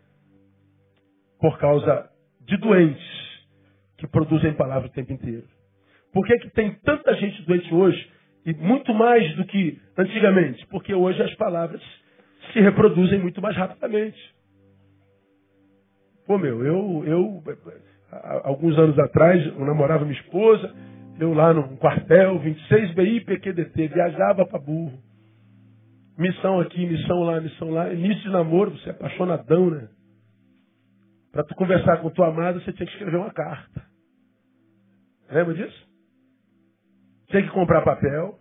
[1.40, 2.08] Por causa
[2.46, 3.20] de doentes
[3.98, 5.46] que produzem palavra o tempo inteiro.
[6.12, 8.10] Por que, que tem tanta gente doente hoje?
[8.44, 10.66] E muito mais do que antigamente?
[10.68, 11.82] Porque hoje as palavras
[12.52, 14.18] se reproduzem muito mais rapidamente.
[16.26, 17.42] Pô, meu, eu, eu
[18.44, 20.74] alguns anos atrás, eu namorava minha esposa,
[21.20, 24.98] Eu lá no quartel, 26 BI PQDT, viajava para burro.
[26.16, 27.92] Missão aqui, missão lá, missão lá.
[27.92, 29.86] Início de namoro, você é apaixonadão, né?
[31.30, 33.82] Para tu conversar com tua amada, você tinha que escrever uma carta.
[35.30, 35.88] Lembra disso?
[37.28, 38.38] Tinha que comprar papel,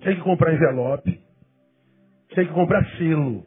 [0.00, 1.20] tinha que comprar envelope,
[2.30, 3.46] tinha que comprar selo.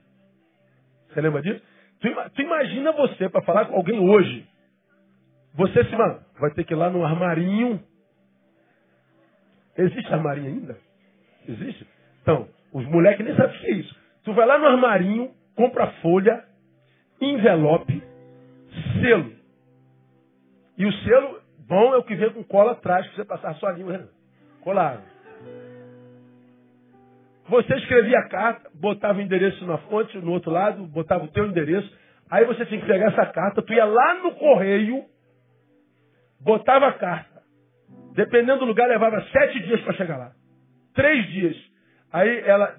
[1.09, 1.61] Você lembra disso?
[1.99, 4.47] Tu, tu imagina você para falar com alguém hoje.
[5.55, 7.83] Você se mano, vai ter que ir lá no armarinho.
[9.77, 10.77] Existe armarinho ainda?
[11.47, 11.87] Existe?
[12.21, 13.95] Então, os moleques nem sabem o que é isso.
[14.23, 16.43] Tu vai lá no armarinho, compra folha,
[17.21, 18.01] envelope,
[19.01, 19.31] selo.
[20.77, 23.55] E o selo bom é o que vem com cola atrás, para você passar a
[23.55, 24.09] sua língua.
[24.61, 25.03] Colado.
[27.47, 31.45] Você escrevia a carta, botava o endereço na fonte, no outro lado, botava o teu
[31.45, 31.95] endereço.
[32.29, 35.05] Aí você tinha que pegar essa carta, tu ia lá no correio,
[36.41, 37.34] botava a carta.
[38.13, 40.31] Dependendo do lugar, levava sete dias para chegar lá.
[40.93, 41.55] Três dias.
[42.11, 42.75] Aí ela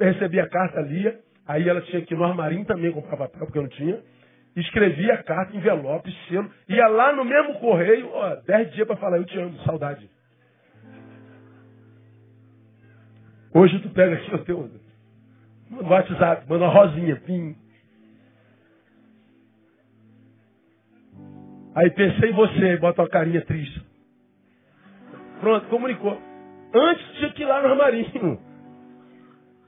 [0.00, 1.20] recebia a carta, lia.
[1.46, 4.00] Aí ela tinha que ir no armarinho também comprar papel, porque eu não tinha.
[4.56, 6.50] Escrevia a carta, envelope, selo.
[6.68, 10.08] Ia lá no mesmo correio, ó, dez dias para falar, eu te amo, saudade.
[13.54, 14.70] Hoje tu pega aqui o teu
[15.70, 17.56] no WhatsApp, manda uma rosinha, pim.
[21.74, 23.91] Aí pensei em você, bota uma carinha triste.
[25.42, 26.16] Pronto, comunicou.
[26.72, 28.38] Antes tinha que ir lá no armarinho.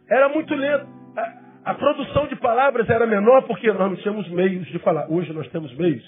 [0.09, 0.87] Era muito lento.
[1.17, 5.11] A, a, produção de palavras era menor porque nós não tínhamos meios de falar.
[5.11, 6.05] Hoje nós temos meios.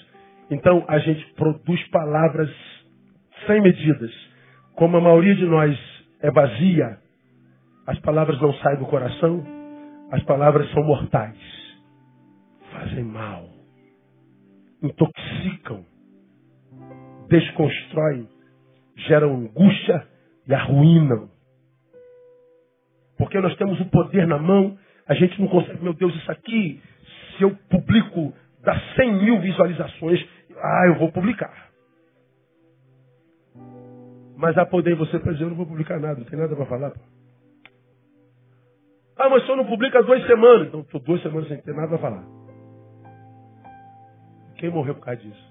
[0.49, 2.49] Então a gente produz palavras
[3.45, 4.11] sem medidas.
[4.73, 5.77] Como a maioria de nós
[6.21, 6.99] é vazia,
[7.87, 9.43] as palavras não saem do coração,
[10.13, 11.37] as palavras são mortais.
[12.71, 13.49] Fazem mal.
[14.81, 15.83] Intoxicam.
[17.27, 18.36] Desconstroem.
[18.97, 20.07] Geram angústia
[20.47, 21.29] e arruinam.
[23.17, 24.77] Porque nós temos o poder na mão,
[25.07, 26.81] a gente não consegue, meu Deus, isso aqui,
[27.35, 30.23] se eu publico, dá 100 mil visualizações,
[30.55, 31.67] ah, eu vou publicar.
[34.37, 36.55] Mas há poder em você para dizer, eu não vou publicar nada, não tem nada
[36.55, 36.93] para falar.
[39.17, 40.67] Ah, mas o senhor não publica duas semanas.
[40.67, 42.23] Então, estou duas semanas sem ter nada a falar.
[44.57, 45.46] Quem morreu por causa disso?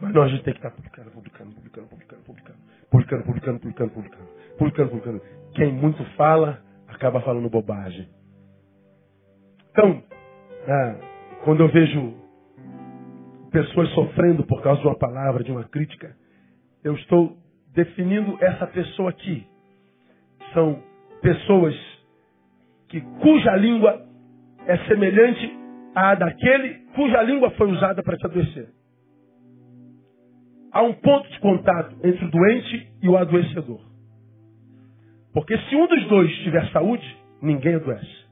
[0.00, 3.90] Mas nós a gente tem que estar publicando, publicando, publicando, publicando, publicando, publicando, publicando, publicando,
[3.90, 3.90] publicando,
[4.58, 5.22] publicando, publicando.
[5.54, 8.08] Quem muito fala, acaba falando bobagem.
[9.70, 10.02] Então,
[10.68, 10.96] ah,
[11.44, 12.14] quando eu vejo
[13.50, 16.16] pessoas sofrendo por causa de uma palavra, de uma crítica,
[16.82, 17.36] eu estou
[17.72, 19.46] definindo essa pessoa aqui.
[20.52, 20.82] São
[21.22, 21.74] pessoas
[22.88, 24.06] que, cuja língua
[24.66, 25.58] é semelhante
[25.94, 28.68] à daquele cuja língua foi usada para te adoecer.
[30.74, 33.80] Há um ponto de contato entre o doente e o adoecedor.
[35.32, 38.24] Porque se um dos dois tiver saúde, ninguém adoece.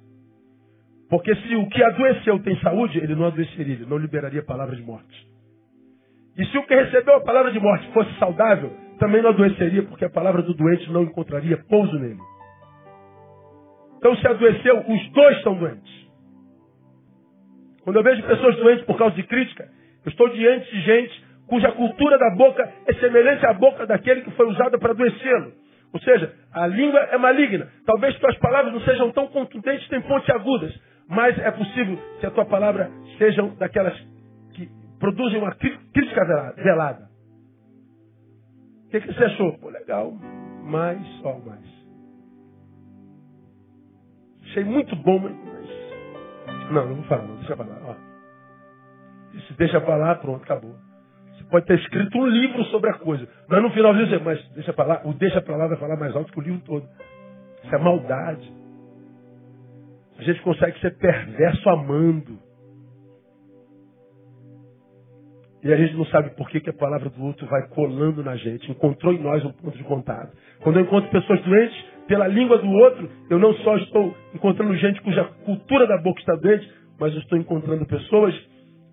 [1.09, 4.75] Porque se o que adoeceu tem saúde, ele não adoeceria, ele não liberaria a palavra
[4.75, 5.29] de morte.
[6.37, 10.05] E se o que recebeu a palavra de morte fosse saudável, também não adoeceria, porque
[10.05, 12.19] a palavra do doente não encontraria pouso nele.
[13.99, 16.09] Então, se adoeceu, os dois estão doentes.
[17.85, 19.69] Quando eu vejo pessoas doentes por causa de crítica,
[20.05, 24.31] eu estou diante de gente cuja cultura da boca é semelhante à boca daquele que
[24.31, 25.53] foi usada para adoecê-lo.
[25.93, 27.69] Ou seja, a língua é maligna.
[27.85, 30.03] Talvez tuas palavras não sejam tão contundentes nem
[30.35, 30.75] agudas,
[31.07, 33.95] mas é possível que a tua palavra sejam daquelas
[34.55, 34.67] que
[34.99, 37.11] produzem uma crítica velada.
[38.87, 39.59] O que, que você achou?
[39.59, 40.11] Pô, legal,
[40.65, 41.71] mais, ó, mais.
[44.45, 46.71] Achei muito bom, mas.
[46.71, 47.79] Não, não vou falar, não, deixa pra lá.
[47.85, 47.95] Ó.
[49.39, 50.92] Se deixa pra lá, pronto, acabou.
[51.53, 54.87] Pode ter escrito um livro sobre a coisa, mas no final dizer, mas deixa pra
[54.87, 56.89] lá, o deixa pra lá vai falar mais alto que o livro todo.
[57.63, 58.51] Isso é maldade.
[60.19, 62.39] A gente consegue ser perverso amando.
[65.63, 68.35] E a gente não sabe por que, que a palavra do outro vai colando na
[68.35, 68.71] gente.
[68.71, 70.35] Encontrou em nós um ponto de contato.
[70.61, 75.03] Quando eu encontro pessoas doentes, pela língua do outro, eu não só estou encontrando gente
[75.03, 76.67] cuja cultura da boca está doente,
[76.99, 78.35] mas eu estou encontrando pessoas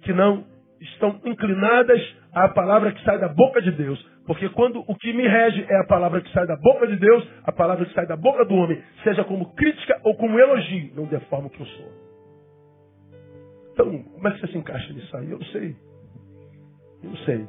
[0.02, 2.02] que não estão inclinadas
[2.34, 4.00] à palavra que sai da boca de Deus.
[4.26, 7.28] Porque quando o que me rege é a palavra que sai da boca de Deus,
[7.44, 11.06] a palavra que sai da boca do homem, seja como crítica ou como elogio, não
[11.06, 11.92] deforma o que eu sou.
[13.74, 15.32] Então, como é que você se encaixa nisso aí?
[15.32, 15.76] Eu não sei.
[17.04, 17.48] Eu não sei.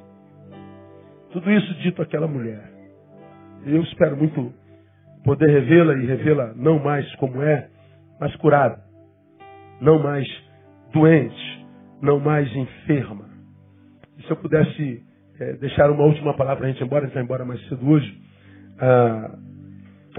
[1.33, 2.63] Tudo isso dito àquela mulher.
[3.67, 4.53] Eu espero muito
[5.25, 7.69] poder revê-la e revê-la não mais como é,
[8.19, 8.83] mas curada,
[9.81, 10.27] não mais
[10.93, 11.60] doente,
[12.03, 13.29] não mais enferma.
[14.19, 15.03] E se eu pudesse
[15.41, 17.89] é, deixar uma última palavra para a gente embora, a gente vai embora mais cedo
[17.89, 18.21] hoje.
[18.79, 19.39] Ah,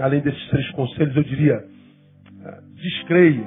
[0.00, 1.64] além desses três conselhos, eu diria,
[2.44, 3.46] ah, descreia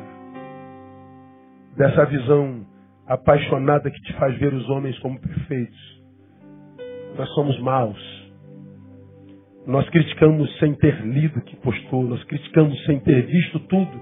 [1.78, 2.66] dessa visão
[3.08, 6.02] apaixonada que te faz ver os homens como perfeitos.
[7.18, 8.26] Nós somos maus.
[9.68, 14.02] Nós criticamos sem ter lido o que postou, nós criticamos sem ter visto tudo.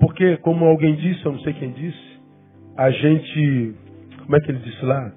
[0.00, 2.17] Porque, como alguém disse, eu não sei quem disse,
[2.78, 3.74] a gente,
[4.22, 5.12] como é que ele disse lá?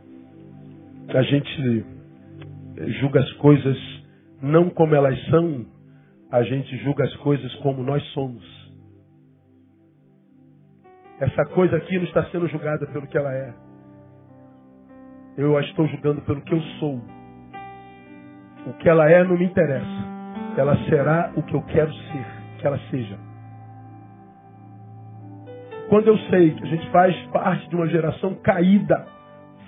[1.09, 1.85] A gente
[2.99, 3.77] julga as coisas
[4.41, 5.67] não como elas são,
[6.31, 8.43] a gente julga as coisas como nós somos.
[11.19, 13.53] Essa coisa aqui não está sendo julgada pelo que ela é.
[15.37, 16.99] Eu a estou julgando pelo que eu sou.
[18.65, 19.85] O que ela é não me interessa.
[20.57, 22.25] Ela será o que eu quero ser,
[22.57, 23.30] que ela seja.
[25.91, 29.05] Quando eu sei que a gente faz parte de uma geração caída,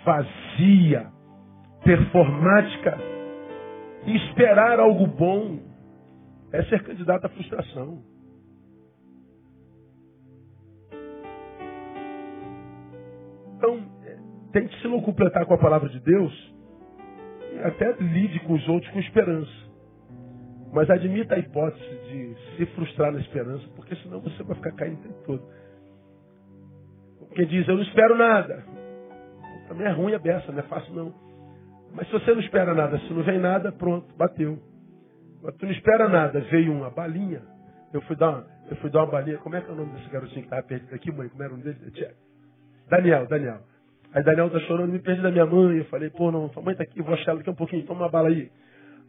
[0.06, 1.12] vazia,
[1.84, 2.98] performática,
[4.06, 5.60] e esperar algo bom
[6.54, 8.02] é ser candidato à frustração.
[13.58, 13.86] Então,
[14.54, 16.56] tente se não completar com a palavra de Deus
[17.52, 19.52] e até lide com os outros com esperança.
[20.72, 25.00] Mas admita a hipótese de se frustrar na esperança, porque senão você vai ficar caindo
[25.00, 25.63] o tempo todo.
[27.36, 28.64] Quem diz, eu não espero nada.
[29.68, 31.14] Também é ruim a beça, não é fácil não.
[31.94, 34.60] Mas se você não espera nada, se não vem nada, pronto, bateu.
[35.42, 37.42] Mas tu não espera nada, veio uma balinha.
[37.94, 39.38] Eu fui dar uma, eu fui dar uma balinha.
[39.38, 41.30] Como é que é o nome desse garotinho que estava perdido aqui, mãe?
[41.30, 42.14] Como era o nome dele?
[42.90, 43.60] Daniel, Daniel.
[44.14, 45.78] Aí Daniel tá chorando, me perdi da minha mãe.
[45.78, 48.10] Eu falei, pô, não, mãe tá aqui, vou achar ela daqui um pouquinho, toma uma
[48.10, 48.52] bala aí.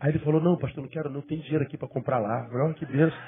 [0.01, 2.49] Aí ele falou, não, pastor, não quero, não tem dinheiro aqui para comprar lá.
[2.53, 3.19] Olha que benção.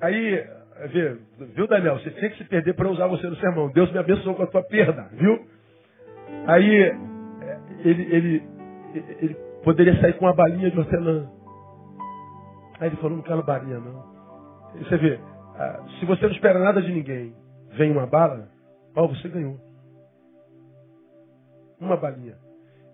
[0.00, 0.46] Aí
[1.54, 1.98] viu, Daniel?
[1.98, 3.70] Você tinha que se perder para usar você no sermão.
[3.70, 5.46] Deus me abençoou com a tua perda, viu?
[6.46, 8.42] Aí é, ele, ele,
[8.94, 11.28] ele poderia sair com uma balinha de hortelã.
[12.80, 14.04] Aí ele falou, não quero balinha não.
[14.74, 15.20] Aí você vê,
[15.56, 17.34] ah, se você não espera nada de ninguém,
[17.72, 18.48] vem uma bala,
[18.96, 19.58] ó, você ganhou.
[21.78, 22.36] Uma balinha.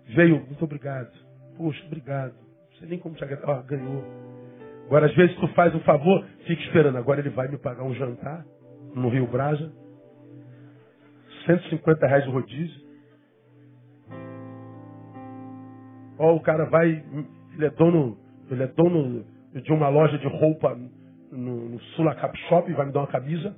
[0.07, 1.11] Veio, muito obrigado.
[1.57, 2.33] Poxa, obrigado.
[2.33, 3.49] Não sei nem como te agradar.
[3.49, 4.03] Ó, ganhou.
[4.87, 6.97] Agora, às vezes, tu faz um favor, fica esperando.
[6.97, 8.45] Agora ele vai me pagar um jantar
[8.95, 9.71] no Rio Brasa.
[11.45, 12.87] 150 reais o rodízio.
[16.17, 17.03] Ó, o cara vai,
[17.53, 18.17] ele é dono,
[18.49, 20.75] ele é dono de uma loja de roupa
[21.31, 23.55] no, no Sulacap Shop, vai me dar uma camisa,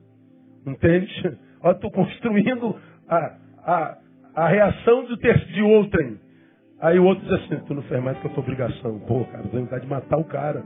[0.66, 1.12] um tênis.
[1.62, 2.76] Ó, estou construindo
[3.08, 3.98] a, a,
[4.36, 6.20] a reação de, ter, de outrem.
[6.82, 9.00] Aí o outro diz assim, tu não fez mais que a tua obrigação.
[9.02, 10.64] Pô, cara, tenho vontade de matar o cara.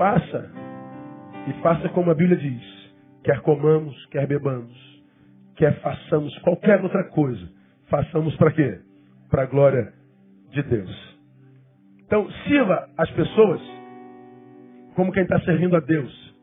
[0.00, 0.50] Faça.
[1.46, 2.90] E faça como a Bíblia diz.
[3.22, 4.74] Quer comamos, quer bebamos,
[5.56, 7.46] quer façamos qualquer outra coisa.
[7.90, 8.80] Façamos para quê?
[9.28, 9.92] Para a glória
[10.52, 11.18] de Deus.
[11.98, 13.60] Então, sirva as pessoas
[14.96, 16.34] como quem está servindo a Deus.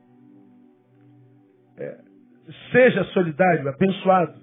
[1.79, 1.97] É,
[2.71, 4.39] seja solidário, abençoado.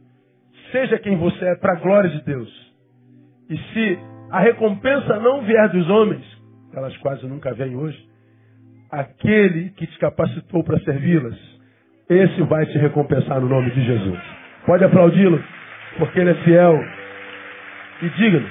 [0.73, 2.75] Seja quem você é para a glória de Deus.
[3.49, 3.99] E se
[4.33, 6.25] a recompensa não vier dos homens,
[6.73, 8.13] elas quase nunca vêm hoje,
[9.01, 11.37] aquele que te capacitou para servi-las,
[12.09, 14.21] esse vai te recompensar no nome de Jesus.
[14.67, 15.43] Pode aplaudi-lo,
[15.99, 16.79] porque ele é fiel
[18.03, 18.49] e digno.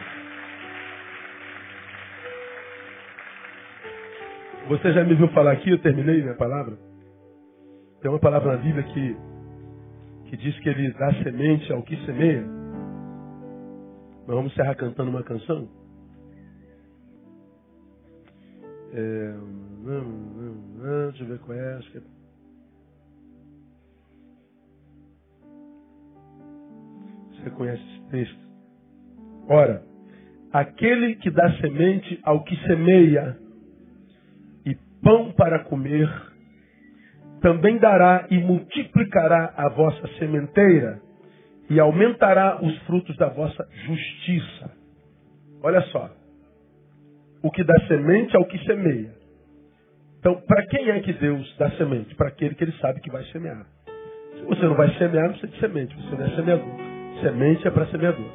[4.69, 6.77] Você já me viu falar aqui, eu terminei minha palavra.
[8.01, 9.17] Tem uma palavra na Bíblia que,
[10.25, 12.41] que diz que ele dá semente ao que semeia.
[14.25, 15.67] Nós vamos encerrar cantando uma canção.
[18.93, 19.35] É,
[19.83, 21.73] não, não, não, deixa eu ver qual é.
[21.75, 22.01] Acho que é...
[27.31, 28.39] Você conhece esse texto?
[29.49, 29.83] Ora,
[30.53, 33.37] aquele que dá semente ao que semeia
[34.65, 34.73] e
[35.03, 36.09] pão para comer,
[37.41, 41.01] também dará e multiplicará a vossa sementeira
[41.69, 44.71] e aumentará os frutos da vossa justiça.
[45.61, 46.09] Olha só.
[47.41, 49.22] O que dá semente ao que semeia.
[50.23, 52.15] Então, para quem é que Deus dá semente?
[52.15, 53.65] Para aquele que ele sabe que vai semear.
[54.37, 55.93] Se você não vai semear, não precisa de semente.
[55.97, 56.69] Você não é semeador.
[57.21, 58.31] Semente é para semeador.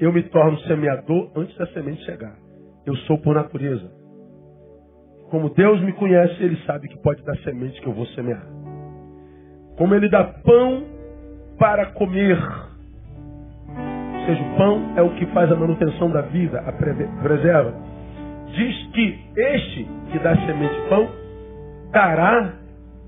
[0.00, 2.36] Eu me torno semeador antes da semente chegar.
[2.84, 3.88] Eu sou por natureza.
[5.30, 8.44] Como Deus me conhece, Ele sabe que pode dar semente que eu vou semear.
[9.76, 10.84] Como Ele dá pão
[11.56, 12.36] para comer
[14.28, 17.97] seja, o pão é o que faz a manutenção da vida, a preserva.
[18.58, 21.08] Diz que este que dá semente de pão
[21.92, 22.54] dará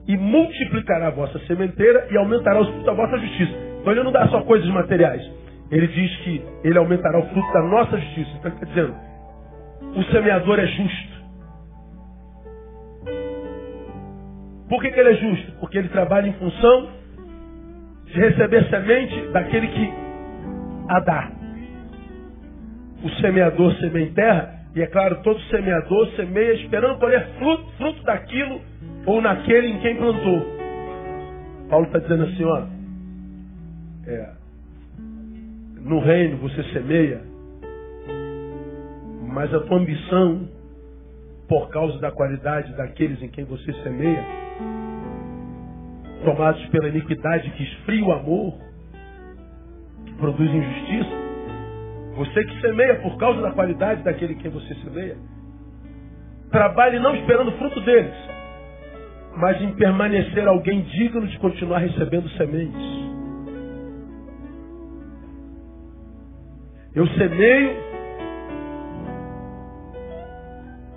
[0.06, 3.52] e multiplicará a vossa sementeira e aumentará os frutos da vossa justiça.
[3.81, 5.28] Então ele não dá só coisas materiais.
[5.72, 8.31] Ele diz que ele aumentará o fruto da nossa justiça.
[8.39, 8.94] Então ele está dizendo,
[9.97, 11.20] o semeador é justo.
[14.68, 15.52] Por que, que ele é justo?
[15.59, 16.90] Porque ele trabalha em função
[18.05, 19.93] de receber semente daquele que
[20.89, 21.32] a dá.
[23.02, 28.02] O semeador semeia em terra, e é claro, todo semeador semeia esperando colher fruto, fruto
[28.05, 28.60] daquilo
[29.05, 30.47] ou naquele em quem plantou.
[31.68, 32.66] Paulo está dizendo assim, ó,
[34.06, 34.30] é,
[35.80, 37.20] no reino você semeia,
[39.32, 40.48] mas a tua ambição,
[41.48, 44.24] por causa da qualidade daqueles em quem você semeia,
[46.24, 48.55] tomados pela iniquidade que esfria o amor,
[50.06, 51.30] que produz injustiça,
[52.20, 55.16] você que semeia por causa da qualidade daquele em quem você semeia,
[56.51, 58.14] trabalhe não esperando o fruto deles,
[59.38, 63.01] mas em permanecer alguém digno de continuar recebendo sementes.
[66.94, 67.76] Eu semeio,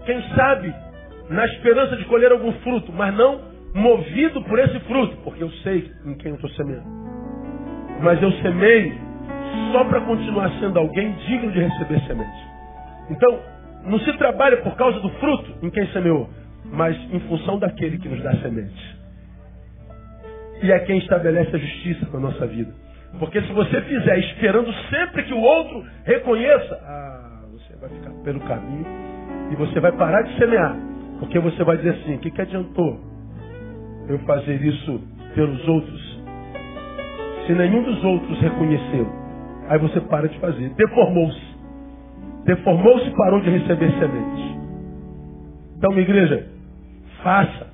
[0.06, 0.76] quem sabe,
[1.30, 3.40] na esperança de colher algum fruto, mas não
[3.74, 6.88] movido por esse fruto, porque eu sei em quem eu estou semeando.
[8.02, 9.13] Mas eu semeio
[9.72, 12.48] só para continuar sendo alguém digno de receber semente.
[13.10, 13.40] Então,
[13.86, 16.30] não se trabalha por causa do fruto em quem semeou,
[16.66, 18.98] mas em função daquele que nos dá semente.
[20.62, 22.74] E é quem estabelece a justiça na nossa vida.
[23.20, 28.40] Porque se você fizer esperando sempre que o outro reconheça, ah, você vai ficar pelo
[28.42, 28.86] caminho
[29.52, 30.76] e você vai parar de semear.
[31.20, 33.00] Porque você vai dizer assim, o que, que adiantou
[34.08, 35.02] eu fazer isso
[35.36, 36.24] pelos outros?
[37.46, 39.23] Se nenhum dos outros reconheceu,
[39.70, 40.70] aí você para de fazer.
[40.70, 41.54] Deformou-se.
[42.46, 44.58] Deformou-se e parou de receber semente.
[45.78, 46.48] Então, minha igreja,
[47.24, 47.68] faça.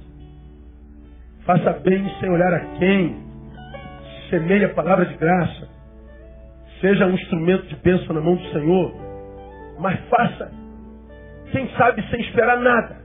[1.45, 3.29] Faça bem sem olhar a quem
[4.29, 5.67] semeie a palavra de graça,
[6.79, 8.93] seja um instrumento de bênção na mão do Senhor,
[9.79, 10.51] mas faça,
[11.51, 12.97] quem sabe sem esperar nada,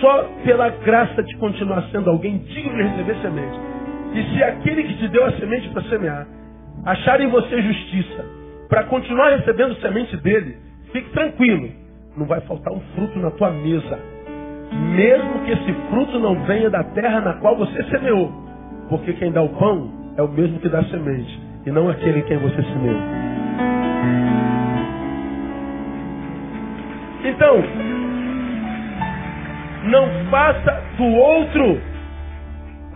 [0.00, 3.58] só pela graça de continuar sendo alguém digno de receber semente.
[4.14, 6.26] E se aquele que te deu a semente para semear
[6.90, 8.24] achar em você justiça,
[8.68, 10.56] para continuar recebendo semente dele,
[10.90, 11.70] fique tranquilo,
[12.16, 13.98] não vai faltar um fruto na tua mesa.
[14.94, 18.32] Mesmo que esse fruto não venha da terra na qual você semeou.
[18.88, 22.22] Porque quem dá o pão é o mesmo que dá semente, e não aquele em
[22.22, 23.00] quem você semeou.
[27.24, 27.62] Então,
[29.84, 31.80] não faça do outro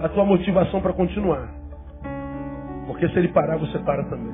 [0.01, 1.61] a tua motivação para continuar.
[2.87, 4.33] Porque se ele parar, você para também.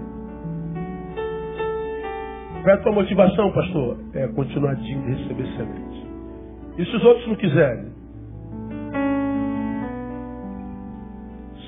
[2.62, 3.98] Qual é a tua motivação, pastor?
[4.14, 6.06] É continuar de receber semente.
[6.76, 7.92] E se os outros não quiserem?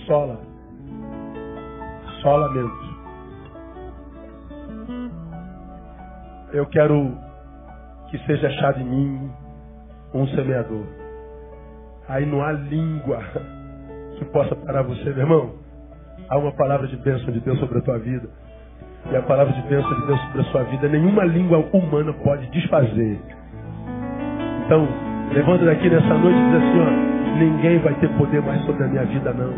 [0.07, 0.41] Sola.
[2.21, 2.91] Só lamento.
[6.53, 7.17] Eu quero
[8.11, 9.31] que seja achado em mim
[10.13, 10.85] um semeador.
[12.09, 13.21] Aí não há língua
[14.19, 15.60] que possa parar você, meu irmão.
[16.31, 18.29] Há uma palavra de bênção de Deus sobre a tua vida.
[19.11, 22.47] E a palavra de bênção de Deus sobre a sua vida, nenhuma língua humana pode
[22.53, 23.19] desfazer.
[24.65, 24.87] Então,
[25.33, 28.87] levando daqui nessa noite e diz assim, ó, ninguém vai ter poder mais sobre a
[28.87, 29.53] minha vida, não.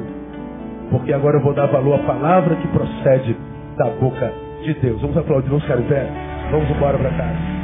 [0.90, 3.36] Porque agora eu vou dar valor à palavra que procede
[3.77, 4.32] da boca
[4.62, 4.99] de Deus.
[5.03, 6.09] Vamos aplaudir, vamos ficar em pé?
[6.51, 7.61] Vamos embora para casa.